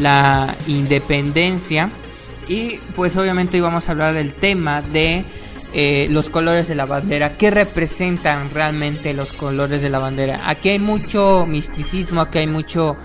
la 0.00 0.54
independencia 0.66 1.90
y 2.48 2.78
pues 2.96 3.14
obviamente 3.18 3.58
hoy 3.58 3.60
vamos 3.60 3.88
a 3.88 3.92
hablar 3.92 4.14
del 4.14 4.32
tema 4.32 4.80
de 4.80 5.24
eh, 5.74 6.06
los 6.10 6.30
colores 6.30 6.68
de 6.68 6.74
la 6.74 6.86
bandera. 6.86 7.36
¿Qué 7.36 7.50
representan 7.50 8.50
realmente 8.50 9.12
los 9.12 9.32
colores 9.32 9.82
de 9.82 9.90
la 9.90 9.98
bandera? 9.98 10.48
Aquí 10.48 10.70
hay 10.70 10.78
mucho 10.78 11.44
misticismo, 11.44 12.22
aquí 12.22 12.38
hay 12.38 12.46
mucho... 12.46 12.96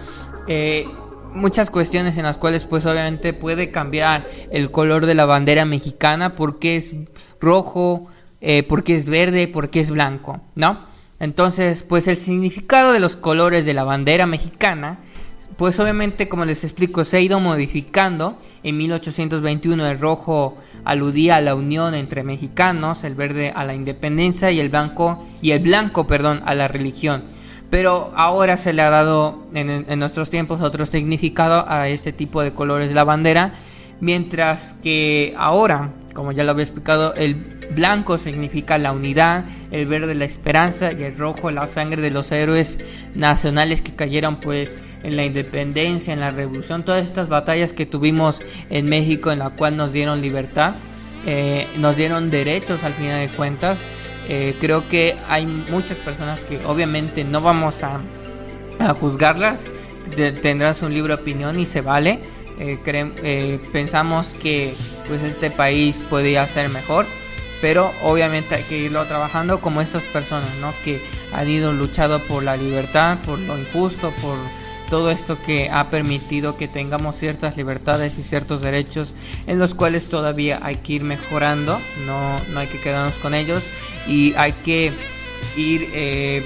eh, 0.48 0.86
muchas 1.34 1.70
cuestiones 1.70 2.18
en 2.18 2.24
las 2.24 2.38
cuales 2.38 2.66
pues 2.66 2.86
obviamente 2.86 3.34
puede 3.34 3.72
cambiar 3.72 4.28
el 4.52 4.72
color 4.72 5.06
de 5.06 5.16
la 5.16 5.26
bandera 5.26 5.66
mexicana 5.66 6.36
porque 6.36 6.76
es 6.76 6.94
rojo, 7.40 8.08
eh, 8.42 8.64
porque 8.64 8.96
es 8.96 9.06
verde, 9.06 9.48
porque 9.48 9.80
es 9.80 9.92
blanco, 9.92 10.42
¿no? 10.56 10.86
Entonces 11.20 11.84
pues 11.84 12.08
el 12.08 12.18
significado 12.18 12.94
de 12.94 13.00
los 13.00 13.16
colores 13.16 13.66
de 13.66 13.74
la 13.74 13.84
bandera 13.84 14.26
mexicana 14.26 15.00
pues 15.58 15.80
obviamente 15.80 16.30
como 16.30 16.46
les 16.46 16.64
explico 16.64 17.06
se 17.06 17.18
ha 17.18 17.20
ido 17.20 17.40
modificando 17.40 18.38
en 18.64 18.78
1821 18.78 19.86
el 19.86 20.00
rojo 20.00 20.58
aludía 20.84 21.38
a 21.38 21.42
la 21.42 21.56
unión 21.56 21.94
entre 21.94 22.24
mexicanos, 22.24 23.04
el 23.04 23.16
verde 23.16 23.52
a 23.56 23.66
la 23.66 23.76
independencia 23.76 24.52
y 24.52 24.60
el 24.60 24.70
blanco 24.70 25.24
y 25.42 25.52
el 25.52 25.60
blanco, 25.60 26.08
perdón, 26.08 26.42
a 26.46 26.56
la 26.56 26.68
religión. 26.68 27.24
Pero 27.72 28.12
ahora 28.16 28.58
se 28.58 28.74
le 28.74 28.82
ha 28.82 28.90
dado 28.90 29.48
en, 29.54 29.98
nuestros 29.98 30.30
tiempos 30.30 30.62
otro 30.62 30.86
significado 30.86 31.66
a 31.70 31.88
este 31.88 32.12
tipo 32.12 32.44
de 32.44 32.52
colores 32.52 32.90
de 32.90 32.96
la 32.96 33.06
bandera, 33.06 33.54
mientras 34.02 34.76
que 34.84 35.34
ahora, 35.38 35.94
como 36.14 36.34
ya 36.34 36.44
lo 36.44 36.52
había 36.52 36.66
explicado, 36.66 37.14
el 37.16 37.36
blanco 37.74 38.18
significa 38.18 38.78
la 38.78 38.92
unidad, 38.92 39.46
el 39.72 39.88
verde 39.88 40.16
la 40.16 40.26
esperanza 40.26 40.92
y 40.92 41.04
el 41.04 41.18
rojo 41.18 41.50
la 41.50 41.66
sangre 41.68 42.02
de 42.02 42.12
los 42.12 42.34
héroes 42.34 42.78
nacionales 43.16 43.82
que 43.82 43.96
cayeron 43.96 44.42
pues 44.42 44.76
en 45.04 45.16
la 45.16 45.24
independencia, 45.24 46.12
en 46.12 46.20
la 46.20 46.32
revolución, 46.32 46.84
todas 46.84 47.06
estas 47.06 47.30
batallas 47.30 47.72
que 47.72 47.86
tuvimos 47.86 48.42
en 48.70 48.86
México 48.88 49.32
en 49.32 49.40
la 49.40 49.52
cual 49.52 49.78
nos 49.78 49.94
dieron 49.94 50.22
libertad, 50.22 50.76
eh, 51.26 51.66
nos 51.78 51.96
dieron 51.96 52.32
derechos 52.32 52.84
al 52.84 52.92
final 52.94 53.26
de 53.26 53.34
cuentas. 53.34 53.78
Eh, 54.30 54.56
creo 54.62 54.88
que 54.88 55.18
hay 55.28 55.46
muchas 55.46 55.98
personas 55.98 56.44
que 56.44 56.64
obviamente 56.66 57.24
no 57.24 57.42
vamos 57.42 57.84
a, 57.84 58.00
a 58.80 58.94
juzgarlas, 58.94 59.66
de- 60.16 60.32
tendrán 60.32 60.76
su 60.76 60.90
libre 60.90 61.14
opinión 61.14 61.60
y 61.60 61.66
se 61.66 61.82
vale. 61.82 62.20
Eh, 62.60 62.78
eh, 62.86 63.60
pensamos 63.72 64.36
que 64.42 64.74
pues 65.08 65.24
este 65.24 65.50
país 65.50 66.00
podría 66.10 66.46
ser 66.46 66.70
mejor, 66.70 67.06
pero 67.60 67.92
obviamente 68.04 68.56
hay 68.56 68.64
que 68.64 68.78
irlo 68.78 69.04
trabajando 69.06 69.60
como 69.62 69.82
estas 69.82 70.04
personas, 70.04 70.50
¿no? 70.62 70.72
Que 70.84 71.02
han 71.34 71.50
ido 71.50 71.72
luchado 71.74 72.20
por 72.20 72.44
la 72.44 72.56
libertad, 72.58 73.18
por 73.26 73.40
lo 73.40 73.58
injusto, 73.58 74.14
por 74.22 74.38
todo 74.92 75.10
esto 75.10 75.42
que 75.42 75.70
ha 75.72 75.90
permitido 75.90 76.58
que 76.58 76.68
tengamos 76.68 77.16
ciertas 77.16 77.56
libertades 77.56 78.20
y 78.20 78.24
ciertos 78.24 78.62
derechos 78.62 79.14
en 79.48 79.58
los 79.58 79.74
cuales 79.74 80.10
todavía 80.10 80.60
hay 80.62 80.76
que 80.76 80.94
ir 80.94 81.04
mejorando, 81.06 81.80
no, 82.06 82.38
no 82.50 82.60
hay 82.60 82.68
que 82.68 82.78
quedarnos 82.78 83.14
con 83.14 83.34
ellos 83.34 83.64
y 84.06 84.34
hay 84.34 84.52
que 84.52 84.92
ir 85.56 85.90
eh, 85.94 86.44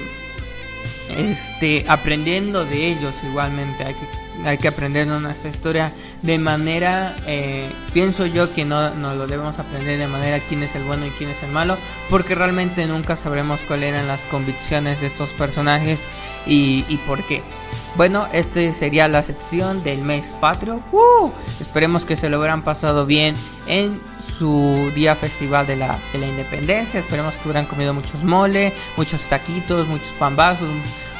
este, 1.18 1.86
aprendiendo 1.88 2.64
de 2.64 2.86
ellos 2.86 3.16
igualmente. 3.28 3.82
Hay 3.82 3.94
que, 3.94 4.48
hay 4.48 4.58
que 4.58 4.68
aprender 4.68 5.08
de 5.08 5.18
nuestra 5.18 5.50
historia 5.50 5.92
de 6.22 6.38
manera, 6.38 7.16
eh, 7.26 7.68
pienso 7.92 8.26
yo 8.26 8.54
que 8.54 8.64
no, 8.64 8.94
lo 8.94 9.26
debemos 9.26 9.58
aprender 9.58 9.98
de 9.98 10.06
manera 10.06 10.38
quién 10.48 10.62
es 10.62 10.72
el 10.76 10.84
bueno 10.84 11.04
y 11.04 11.10
quién 11.10 11.30
es 11.30 11.42
el 11.42 11.50
malo, 11.50 11.76
porque 12.10 12.36
realmente 12.36 12.86
nunca 12.86 13.16
sabremos 13.16 13.58
cuáles 13.66 13.88
eran 13.88 14.06
las 14.06 14.20
convicciones 14.26 15.00
de 15.00 15.08
estos 15.08 15.30
personajes 15.30 15.98
y 16.46 17.00
por 17.08 17.24
qué. 17.24 17.42
Bueno, 17.96 18.28
este 18.34 18.74
sería 18.74 19.08
la 19.08 19.22
sección 19.22 19.82
del 19.82 20.02
mes 20.02 20.34
patrio. 20.38 20.82
¡Uh! 20.92 21.30
Esperemos 21.60 22.04
que 22.04 22.14
se 22.14 22.28
lo 22.28 22.38
hubieran 22.38 22.62
pasado 22.62 23.06
bien 23.06 23.34
en 23.66 23.98
su 24.38 24.92
día 24.94 25.14
festival 25.14 25.66
de 25.66 25.76
la, 25.76 25.98
de 26.12 26.18
la 26.18 26.26
independencia. 26.26 27.00
Esperemos 27.00 27.34
que 27.36 27.48
hubieran 27.48 27.64
comido 27.64 27.94
muchos 27.94 28.22
mole, 28.22 28.74
muchos 28.98 29.22
taquitos, 29.22 29.88
muchos 29.88 30.10
pambazos, 30.18 30.68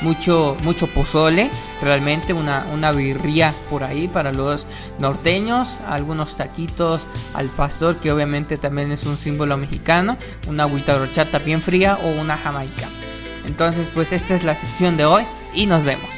mucho, 0.02 0.54
mucho 0.64 0.86
pozole. 0.88 1.50
Realmente 1.80 2.34
una, 2.34 2.66
una 2.70 2.92
birria 2.92 3.54
por 3.70 3.82
ahí 3.82 4.06
para 4.06 4.34
los 4.34 4.66
norteños. 4.98 5.78
Algunos 5.88 6.36
taquitos 6.36 7.06
al 7.32 7.46
pastor, 7.48 7.96
que 7.96 8.12
obviamente 8.12 8.58
también 8.58 8.92
es 8.92 9.06
un 9.06 9.16
símbolo 9.16 9.56
mexicano. 9.56 10.18
Una 10.46 10.64
agüita 10.64 10.94
de 10.94 11.04
horchata 11.04 11.38
bien 11.38 11.62
fría 11.62 11.98
o 12.04 12.20
una 12.20 12.36
jamaica. 12.36 12.86
Entonces, 13.46 13.88
pues 13.94 14.12
esta 14.12 14.34
es 14.34 14.44
la 14.44 14.54
sección 14.54 14.98
de 14.98 15.06
hoy 15.06 15.24
y 15.54 15.64
nos 15.64 15.82
vemos. 15.82 16.15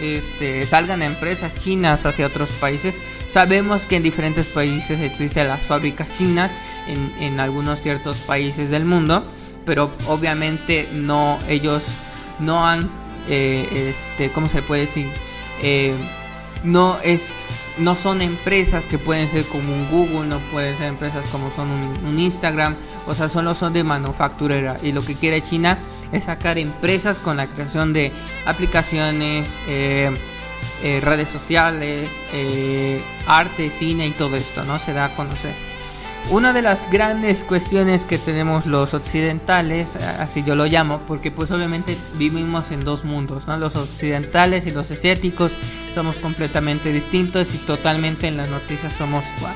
este, 0.00 0.64
salgan 0.66 1.02
empresas 1.02 1.54
chinas 1.54 2.06
hacia 2.06 2.26
otros 2.26 2.50
países. 2.52 2.94
Sabemos 3.32 3.86
que 3.86 3.96
en 3.96 4.02
diferentes 4.02 4.46
países 4.48 5.00
existen 5.00 5.48
las 5.48 5.60
fábricas 5.60 6.18
chinas, 6.18 6.50
en, 6.86 7.14
en 7.18 7.40
algunos 7.40 7.80
ciertos 7.80 8.18
países 8.18 8.68
del 8.68 8.84
mundo, 8.84 9.24
pero 9.64 9.90
obviamente 10.06 10.86
no, 10.92 11.38
ellos 11.48 11.82
no 12.40 12.66
han, 12.66 12.90
eh, 13.30 13.66
este, 13.90 14.30
¿cómo 14.30 14.48
se 14.48 14.60
puede 14.60 14.82
decir? 14.82 15.06
Eh, 15.62 15.94
no 16.64 16.98
es 17.02 17.30
no 17.78 17.96
son 17.96 18.20
empresas 18.20 18.84
que 18.84 18.98
pueden 18.98 19.28
ser 19.30 19.46
como 19.46 19.74
un 19.74 19.88
Google, 19.88 20.28
no 20.28 20.38
pueden 20.50 20.76
ser 20.76 20.88
empresas 20.88 21.24
como 21.32 21.50
son 21.56 21.70
un, 21.70 22.04
un 22.04 22.18
Instagram, 22.18 22.76
o 23.06 23.14
sea, 23.14 23.30
solo 23.30 23.54
son 23.54 23.72
de 23.72 23.82
manufacturera. 23.82 24.76
Y 24.82 24.92
lo 24.92 25.00
que 25.00 25.14
quiere 25.14 25.40
China 25.42 25.78
es 26.12 26.24
sacar 26.24 26.58
empresas 26.58 27.18
con 27.18 27.38
la 27.38 27.46
creación 27.46 27.94
de 27.94 28.12
aplicaciones, 28.44 29.48
eh, 29.68 30.10
eh, 30.82 31.00
redes 31.00 31.28
sociales, 31.28 32.08
eh, 32.32 33.00
arte, 33.26 33.70
cine 33.70 34.06
y 34.06 34.10
todo 34.10 34.36
esto, 34.36 34.64
¿no? 34.64 34.78
Se 34.78 34.92
da 34.92 35.06
a 35.06 35.14
conocer. 35.14 35.54
Una 36.30 36.52
de 36.52 36.62
las 36.62 36.88
grandes 36.90 37.44
cuestiones 37.44 38.04
que 38.04 38.16
tenemos 38.16 38.64
los 38.64 38.94
occidentales, 38.94 39.96
así 39.96 40.42
yo 40.44 40.54
lo 40.54 40.66
llamo, 40.66 41.00
porque 41.06 41.30
pues 41.30 41.50
obviamente 41.50 41.96
vivimos 42.14 42.70
en 42.70 42.84
dos 42.84 43.04
mundos, 43.04 43.46
¿no? 43.46 43.58
Los 43.58 43.76
occidentales 43.76 44.66
y 44.66 44.70
los 44.70 44.90
asiáticos 44.90 45.52
somos 45.94 46.16
completamente 46.16 46.92
distintos 46.92 47.54
y 47.54 47.58
totalmente 47.58 48.28
en 48.28 48.36
las 48.36 48.48
noticias 48.48 48.92
somos 48.92 49.24
igual. 49.38 49.54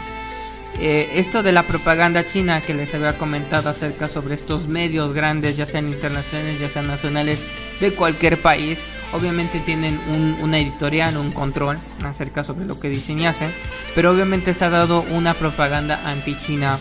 Eh, 0.79 1.13
esto 1.15 1.43
de 1.43 1.53
la 1.53 1.63
propaganda 1.63 2.27
china 2.27 2.61
que 2.61 2.75
les 2.75 2.95
había 2.95 3.17
comentado 3.17 3.71
acerca 3.71 4.09
sobre 4.09 4.35
estos 4.35 4.69
medios 4.69 5.15
grandes, 5.15 5.57
ya 5.57 5.65
sean 5.65 5.89
internacionales, 5.89 6.61
ya 6.61 6.69
sean 6.69 6.87
nacionales, 6.87 7.39
de 7.81 7.93
cualquier 7.93 8.41
país, 8.43 8.81
obviamente 9.13 9.61
tienen 9.61 10.01
un, 10.09 10.39
una 10.43 10.59
editorial, 10.59 11.17
un 11.17 11.33
control 11.33 11.79
acerca 12.05 12.45
sobre 12.45 12.65
lo 12.65 12.79
que 12.81 12.89
hacen, 13.27 13.51
pero 13.95 14.11
obviamente 14.11 14.55
se 14.55 14.65
ha 14.65 14.71
dado 14.71 15.03
una 15.11 15.35
propaganda 15.35 16.01
anti-China 16.05 16.79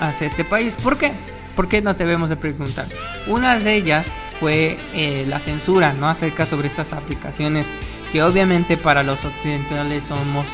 hacia 0.00 0.26
este 0.26 0.44
país. 0.44 0.74
¿Por 0.82 0.96
qué? 0.98 1.12
¿Por 1.56 1.68
qué 1.68 1.82
nos 1.82 1.98
debemos 1.98 2.28
de 2.30 2.36
preguntar? 2.36 2.86
Una 3.26 3.58
de 3.58 3.74
ellas 3.74 4.06
fue 4.38 4.78
eh, 4.94 5.24
la 5.28 5.40
censura, 5.40 5.92
¿no? 5.92 6.08
Acerca 6.08 6.46
sobre 6.46 6.68
estas 6.68 6.92
aplicaciones 6.92 7.66
que 8.12 8.22
obviamente 8.22 8.76
para 8.76 9.02
los 9.02 9.24
occidentales 9.24 10.04
somos 10.04 10.46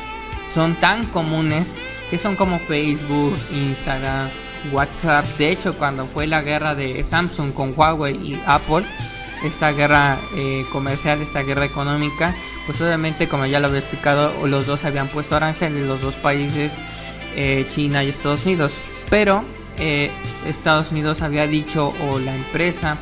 son 0.54 0.74
tan 0.76 1.04
comunes 1.08 1.74
que 2.10 2.18
son 2.18 2.36
como 2.36 2.58
Facebook, 2.58 3.36
Instagram, 3.52 4.28
WhatsApp. 4.72 5.24
De 5.36 5.50
hecho, 5.50 5.76
cuando 5.76 6.06
fue 6.06 6.26
la 6.26 6.42
guerra 6.42 6.74
de 6.74 7.02
Samsung 7.04 7.52
con 7.52 7.74
Huawei 7.76 8.14
y 8.14 8.40
Apple, 8.46 8.84
esta 9.44 9.72
guerra 9.72 10.18
eh, 10.34 10.64
comercial, 10.72 11.22
esta 11.22 11.42
guerra 11.42 11.64
económica, 11.64 12.34
pues 12.66 12.80
obviamente 12.80 13.28
como 13.28 13.46
ya 13.46 13.60
lo 13.60 13.68
había 13.68 13.80
explicado, 13.80 14.46
los 14.46 14.66
dos 14.66 14.84
habían 14.84 15.08
puesto 15.08 15.36
aranceles, 15.36 15.86
los 15.86 16.00
dos 16.00 16.14
países, 16.14 16.72
eh, 17.36 17.66
China 17.70 18.02
y 18.02 18.08
Estados 18.08 18.44
Unidos. 18.44 18.72
Pero 19.10 19.44
eh, 19.78 20.10
Estados 20.46 20.90
Unidos 20.92 21.22
había 21.22 21.46
dicho, 21.46 21.92
o 22.08 22.18
la 22.18 22.34
empresa, 22.34 22.98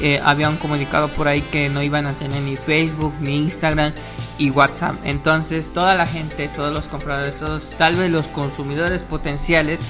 eh, 0.00 0.20
había 0.24 0.48
un 0.48 0.56
comunicado 0.56 1.08
por 1.08 1.26
ahí 1.26 1.42
que 1.42 1.68
no 1.68 1.82
iban 1.82 2.06
a 2.06 2.12
tener 2.14 2.40
ni 2.42 2.56
Facebook, 2.56 3.14
ni 3.20 3.36
Instagram 3.36 3.92
y 4.38 4.50
WhatsApp. 4.50 4.94
Entonces 5.04 5.72
toda 5.72 5.94
la 5.94 6.06
gente, 6.06 6.48
todos 6.48 6.72
los 6.72 6.88
compradores, 6.88 7.36
todos, 7.36 7.70
tal 7.70 7.96
vez 7.96 8.10
los 8.10 8.26
consumidores 8.28 9.02
potenciales 9.02 9.80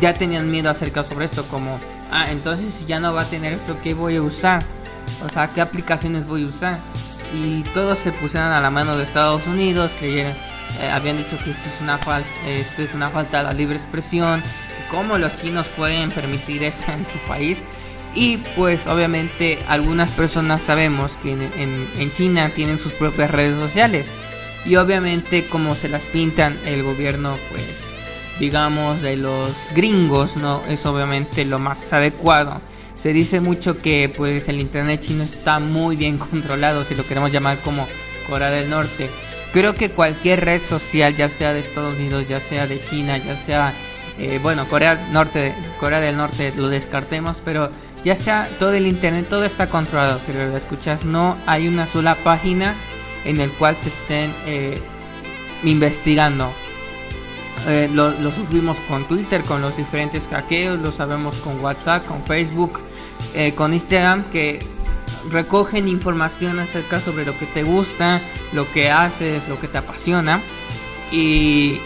ya 0.00 0.14
tenían 0.14 0.50
miedo 0.50 0.70
acerca 0.70 1.04
sobre 1.04 1.26
esto, 1.26 1.44
como, 1.48 1.78
ah, 2.10 2.26
entonces 2.30 2.74
si 2.74 2.86
ya 2.86 2.98
no 2.98 3.12
va 3.12 3.22
a 3.22 3.26
tener 3.26 3.52
esto, 3.52 3.76
¿qué 3.82 3.94
voy 3.94 4.16
a 4.16 4.22
usar? 4.22 4.62
O 5.24 5.28
sea, 5.28 5.48
¿qué 5.52 5.60
aplicaciones 5.60 6.26
voy 6.26 6.44
a 6.44 6.46
usar? 6.46 6.78
Y 7.34 7.62
todos 7.74 7.98
se 7.98 8.12
pusieron 8.12 8.50
a 8.50 8.60
la 8.60 8.70
mano 8.70 8.96
de 8.96 9.04
Estados 9.04 9.46
Unidos, 9.46 9.92
que 9.98 10.22
eh, 10.22 10.32
habían 10.92 11.16
dicho 11.16 11.38
que 11.44 11.50
esto 11.50 11.68
es 11.68 11.80
una 11.80 11.96
falta, 11.98 12.28
esto 12.46 12.82
es 12.82 12.92
una 12.94 13.08
falta 13.10 13.40
a 13.40 13.42
la 13.44 13.52
libre 13.52 13.76
expresión, 13.76 14.42
cómo 14.90 15.16
los 15.18 15.34
chinos 15.36 15.66
pueden 15.76 16.10
permitir 16.10 16.62
esto 16.62 16.92
en 16.92 17.04
su 17.06 17.18
país. 17.28 17.58
Y 18.14 18.36
pues 18.56 18.86
obviamente 18.86 19.58
algunas 19.68 20.10
personas 20.10 20.60
sabemos 20.62 21.16
que 21.22 21.32
en, 21.32 21.42
en- 21.42 21.88
en 21.98 22.12
China 22.12 22.50
tienen 22.54 22.78
sus 22.78 22.92
propias 22.92 23.30
redes 23.30 23.58
sociales. 23.58 24.06
Y 24.66 24.76
obviamente 24.76 25.46
como 25.46 25.74
se 25.74 25.88
las 25.88 26.02
pintan 26.04 26.58
el 26.66 26.82
gobierno 26.82 27.36
pues 27.50 27.64
digamos 28.38 29.00
de 29.02 29.16
los 29.16 29.52
gringos 29.74 30.36
no 30.36 30.62
es 30.66 30.84
obviamente 30.86 31.44
lo 31.46 31.58
más 31.58 31.90
adecuado. 31.92 32.60
Se 32.94 33.12
dice 33.12 33.40
mucho 33.40 33.80
que 33.80 34.08
pues 34.14 34.48
el 34.48 34.60
internet 34.60 35.00
chino 35.00 35.22
está 35.22 35.58
muy 35.58 35.96
bien 35.96 36.18
controlado 36.30 36.84
si 36.84 36.94
lo 36.94 37.06
queremos 37.06 37.32
llamar 37.32 37.60
como 37.60 37.86
Corea 38.28 38.50
del 38.50 38.70
Norte. 38.70 39.08
Creo 39.52 39.74
que 39.74 39.90
cualquier 39.90 40.44
red 40.44 40.60
social, 40.60 41.14
ya 41.14 41.28
sea 41.28 41.52
de 41.52 41.60
Estados 41.60 41.98
Unidos, 41.98 42.26
ya 42.28 42.40
sea 42.40 42.66
de 42.66 42.82
China, 42.84 43.18
ya 43.18 43.36
sea 43.36 43.74
eh, 44.18 44.38
bueno, 44.42 44.66
Corea 44.68 44.96
del 44.96 45.12
Norte, 45.12 45.54
Corea 45.80 46.00
del 46.00 46.16
Norte 46.16 46.52
lo 46.56 46.68
descartemos, 46.68 47.42
pero 47.44 47.70
ya 48.04 48.16
sea 48.16 48.48
todo 48.58 48.72
el 48.72 48.86
internet, 48.86 49.26
todo 49.28 49.44
está 49.44 49.68
controlado, 49.68 50.20
pero 50.26 50.48
lo 50.48 50.56
escuchas, 50.56 51.04
no 51.04 51.36
hay 51.46 51.68
una 51.68 51.86
sola 51.86 52.14
página 52.16 52.74
en 53.24 53.40
el 53.40 53.50
cual 53.52 53.76
te 53.76 53.88
estén 53.88 54.32
eh, 54.46 54.78
investigando. 55.64 56.52
Eh, 57.66 57.88
lo, 57.92 58.10
lo 58.10 58.30
sufrimos 58.30 58.76
con 58.88 59.04
Twitter, 59.04 59.42
con 59.44 59.62
los 59.62 59.76
diferentes 59.76 60.26
hackeos, 60.26 60.80
lo 60.80 60.90
sabemos 60.90 61.36
con 61.36 61.60
WhatsApp, 61.60 62.04
con 62.06 62.22
Facebook, 62.24 62.80
eh, 63.34 63.54
con 63.54 63.72
Instagram, 63.72 64.24
que 64.30 64.58
recogen 65.30 65.86
información 65.86 66.58
acerca 66.58 67.00
sobre 67.00 67.24
lo 67.24 67.38
que 67.38 67.46
te 67.46 67.62
gusta, 67.62 68.20
lo 68.52 68.70
que 68.72 68.90
haces, 68.90 69.46
lo 69.48 69.60
que 69.60 69.68
te 69.68 69.78
apasiona. 69.78 70.40
Y, 71.12 71.78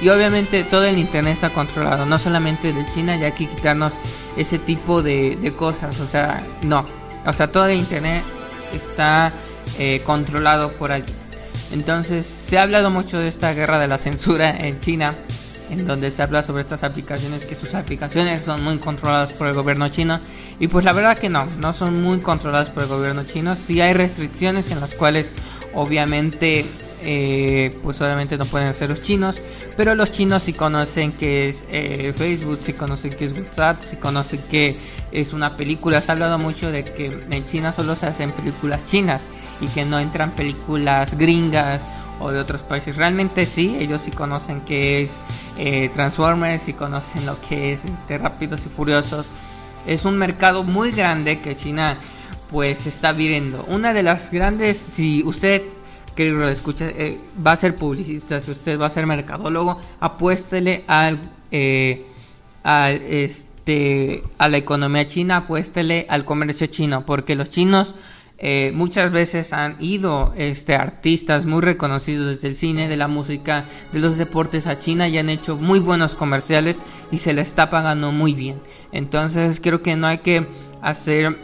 y 0.00 0.08
obviamente 0.08 0.62
todo 0.64 0.84
el 0.84 0.98
internet 0.98 1.34
está 1.34 1.50
controlado, 1.50 2.06
no 2.06 2.18
solamente 2.18 2.72
de 2.72 2.86
China, 2.86 3.16
ya 3.16 3.26
hay 3.26 3.32
que 3.32 3.46
quitarnos 3.46 3.94
ese 4.36 4.58
tipo 4.58 5.02
de, 5.02 5.36
de 5.36 5.52
cosas, 5.52 5.98
o 6.00 6.06
sea, 6.06 6.46
no, 6.62 6.84
o 7.26 7.32
sea, 7.32 7.50
todo 7.50 7.66
el 7.66 7.78
internet 7.78 8.22
está 8.72 9.32
eh, 9.78 10.02
controlado 10.04 10.72
por 10.76 10.92
alguien. 10.92 11.23
Entonces, 11.72 12.26
se 12.26 12.58
ha 12.58 12.62
hablado 12.62 12.90
mucho 12.90 13.18
de 13.18 13.28
esta 13.28 13.52
guerra 13.52 13.78
de 13.78 13.88
la 13.88 13.98
censura 13.98 14.50
en 14.50 14.80
China. 14.80 15.14
en 15.70 15.86
donde 15.86 16.10
se 16.10 16.22
habla 16.22 16.42
sobre 16.42 16.60
estas 16.60 16.84
aplicaciones, 16.84 17.46
que 17.46 17.54
sus 17.54 17.74
aplicaciones 17.74 18.44
son 18.44 18.62
muy 18.62 18.76
controladas 18.76 19.32
por 19.32 19.46
el 19.46 19.54
gobierno 19.54 19.88
chino. 19.88 20.20
Y 20.60 20.68
pues 20.68 20.84
la 20.84 20.92
verdad 20.92 21.16
que 21.18 21.30
no, 21.30 21.46
no 21.58 21.72
son 21.72 22.02
muy 22.02 22.20
controladas 22.20 22.68
por 22.68 22.82
el 22.82 22.90
gobierno 22.90 23.24
chino. 23.24 23.56
Sí 23.56 23.80
hay 23.80 23.94
restricciones 23.94 24.70
en 24.70 24.80
las 24.80 24.94
cuales 24.94 25.30
obviamente 25.72 26.66
eh, 27.04 27.78
pues 27.82 28.00
obviamente 28.00 28.36
no 28.36 28.44
pueden 28.46 28.72
ser 28.74 28.90
los 28.90 29.02
chinos, 29.02 29.42
pero 29.76 29.94
los 29.94 30.10
chinos 30.10 30.42
sí 30.42 30.52
conocen 30.52 31.12
que 31.12 31.48
es 31.48 31.64
eh, 31.70 32.12
Facebook, 32.16 32.58
sí 32.62 32.72
conocen 32.72 33.12
que 33.12 33.26
es 33.26 33.32
WhatsApp, 33.32 33.82
sí 33.84 33.96
conocen 33.96 34.40
que 34.50 34.76
es 35.12 35.32
una 35.32 35.56
película. 35.56 36.00
Se 36.00 36.10
ha 36.10 36.14
hablado 36.14 36.38
mucho 36.38 36.70
de 36.70 36.84
que 36.84 37.06
en 37.30 37.46
China 37.46 37.72
solo 37.72 37.94
se 37.94 38.06
hacen 38.06 38.32
películas 38.32 38.84
chinas 38.84 39.26
y 39.60 39.68
que 39.68 39.84
no 39.84 40.00
entran 40.00 40.34
películas 40.34 41.16
gringas 41.18 41.82
o 42.20 42.30
de 42.30 42.38
otros 42.38 42.62
países. 42.62 42.96
Realmente 42.96 43.46
sí, 43.46 43.76
ellos 43.78 44.02
sí 44.02 44.10
conocen 44.10 44.60
que 44.60 45.02
es 45.02 45.20
eh, 45.58 45.90
Transformers, 45.94 46.68
y 46.68 46.72
conocen 46.72 47.26
lo 47.26 47.40
que 47.40 47.74
es 47.74 47.84
este 47.84 48.18
Rápidos 48.18 48.66
y 48.66 48.68
Furiosos. 48.68 49.26
Es 49.86 50.04
un 50.04 50.16
mercado 50.16 50.64
muy 50.64 50.92
grande 50.92 51.40
que 51.40 51.56
China 51.56 51.98
pues 52.50 52.86
está 52.86 53.12
viendo. 53.12 53.64
Una 53.68 53.92
de 53.92 54.02
las 54.02 54.30
grandes, 54.30 54.76
si 54.76 55.22
usted 55.24 55.62
querido 56.14 56.48
escucha, 56.48 56.88
eh, 56.88 57.20
va 57.44 57.52
a 57.52 57.56
ser 57.56 57.76
publicista, 57.76 58.40
si 58.40 58.50
usted 58.50 58.80
va 58.80 58.86
a 58.86 58.90
ser 58.90 59.06
mercadólogo, 59.06 59.78
apuéstele 60.00 60.84
al, 60.86 61.18
eh, 61.50 62.06
al 62.62 63.02
este, 63.02 64.22
a 64.38 64.48
la 64.48 64.56
economía 64.56 65.06
china, 65.06 65.38
apuéstele 65.38 66.06
al 66.08 66.24
comercio 66.24 66.66
chino, 66.68 67.04
porque 67.06 67.34
los 67.34 67.50
chinos 67.50 67.94
eh, 68.38 68.72
muchas 68.74 69.12
veces 69.12 69.52
han 69.52 69.76
ido 69.80 70.34
este, 70.36 70.74
artistas 70.74 71.46
muy 71.46 71.62
reconocidos 71.62 72.40
del 72.42 72.56
cine, 72.56 72.88
de 72.88 72.96
la 72.96 73.08
música, 73.08 73.64
de 73.92 74.00
los 74.00 74.18
deportes 74.18 74.66
a 74.66 74.78
China 74.78 75.08
y 75.08 75.18
han 75.18 75.30
hecho 75.30 75.56
muy 75.56 75.78
buenos 75.78 76.14
comerciales 76.14 76.82
y 77.12 77.18
se 77.18 77.32
le 77.32 77.42
está 77.42 77.70
pagando 77.70 78.10
muy 78.12 78.34
bien. 78.34 78.60
Entonces 78.92 79.60
creo 79.62 79.82
que 79.82 79.96
no 79.96 80.08
hay 80.08 80.18
que 80.18 80.46
hacer 80.82 81.36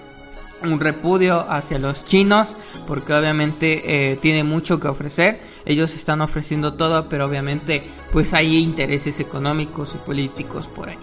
un 0.62 0.80
repudio 0.80 1.50
hacia 1.50 1.78
los 1.78 2.04
chinos 2.04 2.54
porque 2.86 3.14
obviamente 3.14 4.12
eh, 4.12 4.16
tiene 4.16 4.44
mucho 4.44 4.80
que 4.80 4.88
ofrecer. 4.88 5.40
Ellos 5.64 5.94
están 5.94 6.20
ofreciendo 6.20 6.74
todo 6.74 7.08
pero 7.08 7.26
obviamente 7.26 7.82
pues 8.12 8.34
hay 8.34 8.56
intereses 8.56 9.20
económicos 9.20 9.92
y 9.94 9.98
políticos 9.98 10.66
por 10.66 10.88
ahí. 10.88 10.98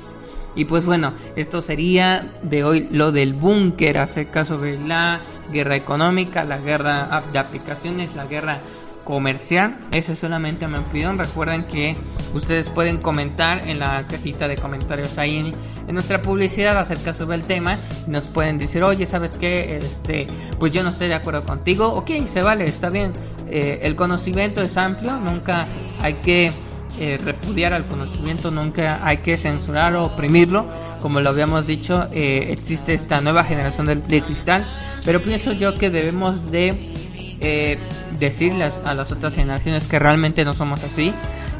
Y 0.56 0.66
pues 0.66 0.86
bueno 0.86 1.14
esto 1.36 1.62
sería 1.62 2.32
de 2.42 2.64
hoy 2.64 2.88
lo 2.92 3.12
del 3.12 3.34
búnker 3.34 4.00
acerca 4.00 4.46
sobre 4.46 4.80
la 4.80 5.22
guerra 5.52 5.76
económica 5.76 6.44
la 6.44 6.58
guerra 6.58 7.24
de 7.32 7.40
aplicaciones 7.40 8.16
la 8.16 8.26
guerra 8.26 8.60
comercial. 9.08 9.78
Esa 9.94 10.12
es 10.12 10.20
solamente 10.20 10.68
mi 10.68 10.78
opinión. 10.78 11.18
Recuerden 11.18 11.66
que 11.66 11.96
ustedes 12.34 12.70
pueden 12.70 12.98
comentar 12.98 13.66
en 13.66 13.80
la 13.80 14.06
cajita 14.06 14.50
de 14.50 14.58
comentarios 14.58 15.18
ahí 15.18 15.38
en, 15.38 15.94
nuestra 15.94 16.22
publicidad 16.22 16.78
acerca 16.78 17.14
sobre 17.14 17.38
el 17.38 17.44
tema. 17.44 17.80
Nos 18.08 18.26
pueden 18.26 18.58
decir, 18.58 18.84
oye, 18.84 19.06
¿sabes 19.06 19.38
qué? 19.38 19.78
Este, 19.78 20.28
pues 20.60 20.74
yo 20.74 20.84
no 20.84 20.90
estoy 20.90 21.08
de 21.08 21.14
acuerdo 21.14 21.46
contigo. 21.46 21.88
Ok, 21.88 22.28
se 22.28 22.42
vale, 22.42 22.66
está 22.66 22.90
bien. 22.90 23.14
Eh, 23.50 23.80
el 23.84 23.96
conocimiento 23.96 24.62
es 24.62 24.76
amplio. 24.76 25.14
Nunca 25.14 25.66
hay 26.02 26.16
que 26.16 26.52
eh, 27.00 27.18
repudiar 27.24 27.72
al 27.72 27.86
conocimiento. 27.86 28.52
Nunca 28.52 29.00
hay 29.08 29.20
que 29.20 29.38
censurar 29.38 29.96
o 29.96 30.04
oprimirlo. 30.04 30.66
Como 31.02 31.22
lo 31.22 31.30
habíamos 31.30 31.66
dicho, 31.66 32.10
eh, 32.12 32.48
existe 32.50 32.94
esta 32.94 33.22
nueva 33.22 33.46
generación 33.46 33.86
de, 33.86 33.96
de 33.96 34.22
cristal. 34.22 34.68
Pero 35.06 35.24
pienso 35.24 35.54
yo 35.54 35.74
que 35.76 35.90
debemos 35.90 36.52
de 36.52 36.97
eh, 37.42 37.80
decirles 38.20 38.74
a 38.86 38.94
las 38.94 39.12
otras 39.12 39.36
generaciones 39.36 39.88
que 39.88 40.00
realmente 40.00 40.44
no 40.46 40.54
somos 40.54 40.84
así, 40.84 41.14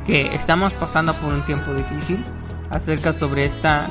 que 0.06 0.34
estamos 0.34 0.74
pasando 0.74 1.14
por 1.14 1.34
un 1.34 1.46
tiempo 1.46 1.74
difícil 1.74 2.24
acerca 2.70 3.14
sobre 3.14 3.46
esta 3.46 3.90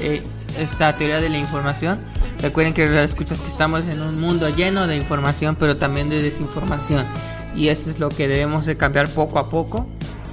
eh, 0.00 0.22
esta 0.58 0.94
teoría 0.94 1.20
de 1.20 1.28
la 1.28 1.38
información. 1.38 2.00
Recuerden 2.40 2.72
que 2.74 3.04
escuchas 3.04 3.40
que 3.40 3.48
estamos 3.48 3.86
en 3.88 4.00
un 4.00 4.20
mundo 4.20 4.48
lleno 4.48 4.86
de 4.86 4.96
información, 4.96 5.56
pero 5.58 5.76
también 5.76 6.08
de 6.08 6.22
desinformación, 6.22 7.06
y 7.54 7.68
eso 7.68 7.90
es 7.90 7.98
lo 7.98 8.08
que 8.08 8.28
debemos 8.28 8.66
de 8.66 8.76
cambiar 8.76 9.08
poco 9.08 9.38
a 9.38 9.48
poco. 9.48 9.88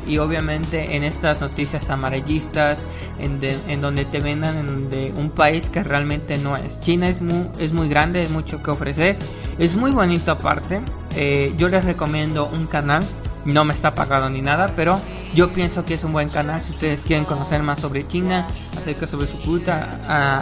Y 0.08 0.18
obviamente 0.20 0.96
en 0.96 1.04
estas 1.04 1.42
noticias 1.42 1.90
amarillistas, 1.90 2.84
en, 3.20 3.40
de- 3.40 3.58
en 3.68 3.82
donde 3.82 4.06
te 4.06 4.20
vendan 4.20 4.58
en 4.58 4.90
de 4.90 5.14
un 5.18 5.30
país 5.32 5.70
que 5.70 5.84
realmente 5.84 6.38
no 6.38 6.56
es. 6.58 6.80
China 6.80 7.08
es 7.08 7.22
muy, 7.22 7.48
es 7.60 7.74
muy 7.74 7.90
grande, 7.90 8.22
es 8.24 8.30
mucho 8.32 8.62
que 8.62 8.72
ofrecer, 8.72 9.18
es 9.58 9.76
muy 9.76 9.92
bonito 9.92 10.32
aparte. 10.32 10.82
Eh, 11.16 11.54
yo 11.58 11.70
les 11.70 11.84
recomiendo 11.86 12.48
un 12.54 12.68
canal, 12.68 13.04
no 13.46 13.64
me 13.64 13.74
está 13.74 13.96
pagado 13.96 14.30
ni 14.30 14.42
nada, 14.42 14.68
pero 14.76 15.00
yo 15.34 15.54
pienso 15.54 15.86
que 15.86 15.94
es 15.94 16.04
un 16.04 16.12
buen 16.12 16.30
canal 16.30 16.60
si 16.60 16.72
ustedes 16.72 17.02
quieren 17.02 17.26
conocer 17.26 17.62
más 17.62 17.80
sobre 17.80 18.06
China, 18.08 18.48
acerca 18.76 19.08
sobre 19.08 19.28
su 19.28 19.38
cultura, 19.38 20.42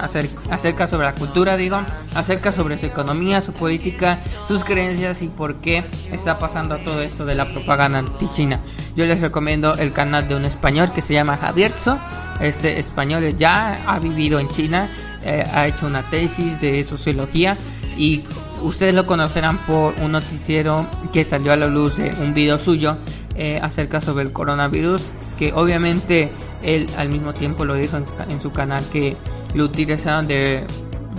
acerca 0.50 0.88
sobre 0.88 1.06
la 1.06 1.14
cultura, 1.14 1.58
digo, 1.58 1.80
acerca 2.16 2.52
sobre 2.52 2.78
su 2.78 2.86
economía, 2.86 3.42
su 3.42 3.54
política, 3.54 4.18
sus 4.48 4.64
creencias 4.64 5.22
y 5.22 5.28
por 5.28 5.56
qué 5.56 5.84
está 6.12 6.38
pasando 6.38 6.78
todo 6.78 7.02
esto 7.02 7.26
de 7.26 7.36
la 7.36 7.52
propaganda 7.52 8.00
anti-China. 8.00 8.60
Yo 8.96 9.06
les 9.06 9.22
recomiendo 9.22 9.74
el 9.74 9.92
canal 9.94 10.28
de 10.28 10.36
un 10.36 10.46
español 10.46 10.92
que 10.92 11.02
se 11.02 11.14
llama 11.14 11.38
Javierzo. 11.38 11.98
Este 12.40 12.80
español 12.80 13.36
ya 13.38 13.80
ha 13.88 14.00
vivido 14.00 14.40
en 14.40 14.48
China, 14.48 14.90
eh, 15.24 15.44
ha 15.54 15.68
hecho 15.68 15.88
una 15.88 16.10
tesis 16.10 16.60
de 16.60 16.84
sociología 16.84 17.58
y 17.98 18.24
ustedes 18.64 18.96
lo 18.96 19.06
conocerán 19.06 19.58
por 19.66 19.94
un 20.02 20.14
noticiero 20.14 20.88
que 21.12 21.24
salió 21.24 21.54
a 21.54 21.56
la 21.56 21.68
luz 21.68 21.98
de 21.98 22.10
un 22.22 22.34
video 22.34 22.58
suyo 22.58 22.98
eh, 23.36 23.60
acerca 23.62 24.02
sobre 24.02 24.24
el 24.24 24.32
coronavirus 24.32 25.12
que 25.38 25.54
obviamente 25.54 26.32
él 26.64 26.88
al 26.98 27.10
mismo 27.10 27.34
tiempo 27.34 27.66
lo 27.66 27.76
dijo 27.76 27.98
en, 27.98 28.42
su 28.42 28.52
canal 28.52 28.84
que 28.92 29.16
lo 29.54 29.66
utilizaron 29.66 30.28
de, 30.28 30.66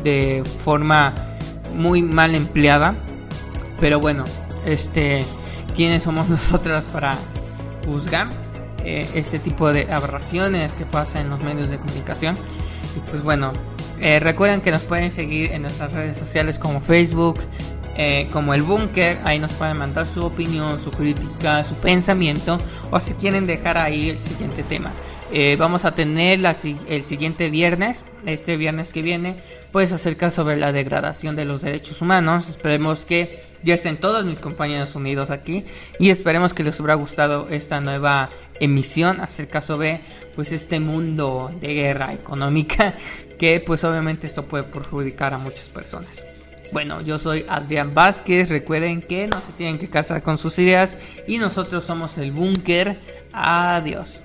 de 0.03 0.43
forma 0.65 1.15
muy 1.77 2.03
mal 2.03 2.35
empleada. 2.35 2.95
Pero 3.79 4.01
bueno 4.01 4.25
este 4.65 5.21
quiénes 5.77 6.05
somos 6.05 6.29
nosotras 6.31 6.87
para 6.87 7.15
juzgar 7.85 8.29
eh, 8.85 9.07
este 9.15 9.39
tipo 9.39 9.73
de 9.73 9.93
aberraciones 9.93 10.73
que 10.73 10.87
pasa 10.87 11.21
en 11.21 11.31
los 11.31 11.43
medios 11.43 11.69
de 11.69 11.79
comunicación 11.79 12.37
y 12.97 13.01
pues 13.11 13.23
bueno 13.23 13.53
eh, 14.01 14.21
recuerden 14.21 14.61
que 14.61 14.71
nos 14.71 14.83
pueden 14.83 15.11
seguir 15.11 15.53
en 15.53 15.63
nuestras 15.63 15.93
redes 15.93 16.17
sociales 16.17 16.59
como 16.59 16.81
Facebook, 16.81 17.41
eh, 17.97 18.29
como 18.33 18.55
el 18.55 18.63
Búnker. 18.63 19.19
Ahí 19.25 19.39
nos 19.39 19.53
pueden 19.53 19.79
mandar 19.79 20.07
su 20.07 20.25
opinión, 20.25 20.81
su 20.83 20.91
crítica, 20.91 21.65
su 21.65 21.75
pensamiento 21.77 22.59
o 22.91 22.99
si 23.01 23.15
quieren 23.15 23.47
dejar 23.47 23.79
ahí 23.79 24.11
el 24.11 24.23
siguiente 24.23 24.63
tema. 24.63 24.93
Eh, 25.33 25.57
vamos 25.59 25.85
a 25.85 25.95
tener 25.95 26.41
la 26.41 26.55
el 26.89 27.03
siguiente 27.03 27.51
viernes, 27.51 28.05
este 28.27 28.57
viernes 28.57 28.93
que 28.93 29.03
viene, 29.03 29.37
pues 29.73 29.91
acerca 29.91 30.31
sobre 30.31 30.57
la 30.57 30.73
degradación 30.73 31.35
de 31.35 31.45
los 31.45 31.63
derechos 31.63 32.01
humanos. 32.03 32.49
Esperemos 32.49 33.05
que 33.05 33.43
ya 33.65 33.75
estén 33.75 33.97
todos 33.97 34.25
mis 34.25 34.39
compañeros 34.39 34.95
unidos 34.95 35.31
aquí 35.31 35.65
y 35.99 36.11
esperemos 36.11 36.53
que 36.53 36.63
les 36.63 36.79
hubiera 36.79 36.95
gustado 36.95 37.49
esta 37.49 37.81
nueva 37.81 38.31
emisión 38.61 39.21
acerca 39.21 39.61
sobre 39.61 40.01
pues 40.37 40.53
este 40.53 40.81
mundo 40.81 41.51
de 41.61 41.75
guerra 41.75 42.13
económica 42.13 42.95
que 43.39 43.61
pues 43.61 43.85
obviamente 43.85 44.27
esto 44.27 44.45
puede 44.45 44.65
perjudicar 44.65 45.35
a 45.35 45.39
muchas 45.39 45.69
personas. 45.69 46.25
Bueno, 46.73 47.01
yo 47.03 47.19
soy 47.19 47.45
Adrián 47.49 47.95
Vázquez, 47.95 48.49
recuerden 48.49 49.01
que 49.01 49.29
no 49.29 49.41
se 49.41 49.53
tienen 49.53 49.79
que 49.79 49.89
casar 49.89 50.23
con 50.23 50.39
sus 50.39 50.59
ideas 50.59 50.97
y 51.27 51.39
nosotros 51.39 51.85
somos 51.85 52.19
el 52.19 52.33
búnker. 52.33 52.97
Adiós. 53.33 54.25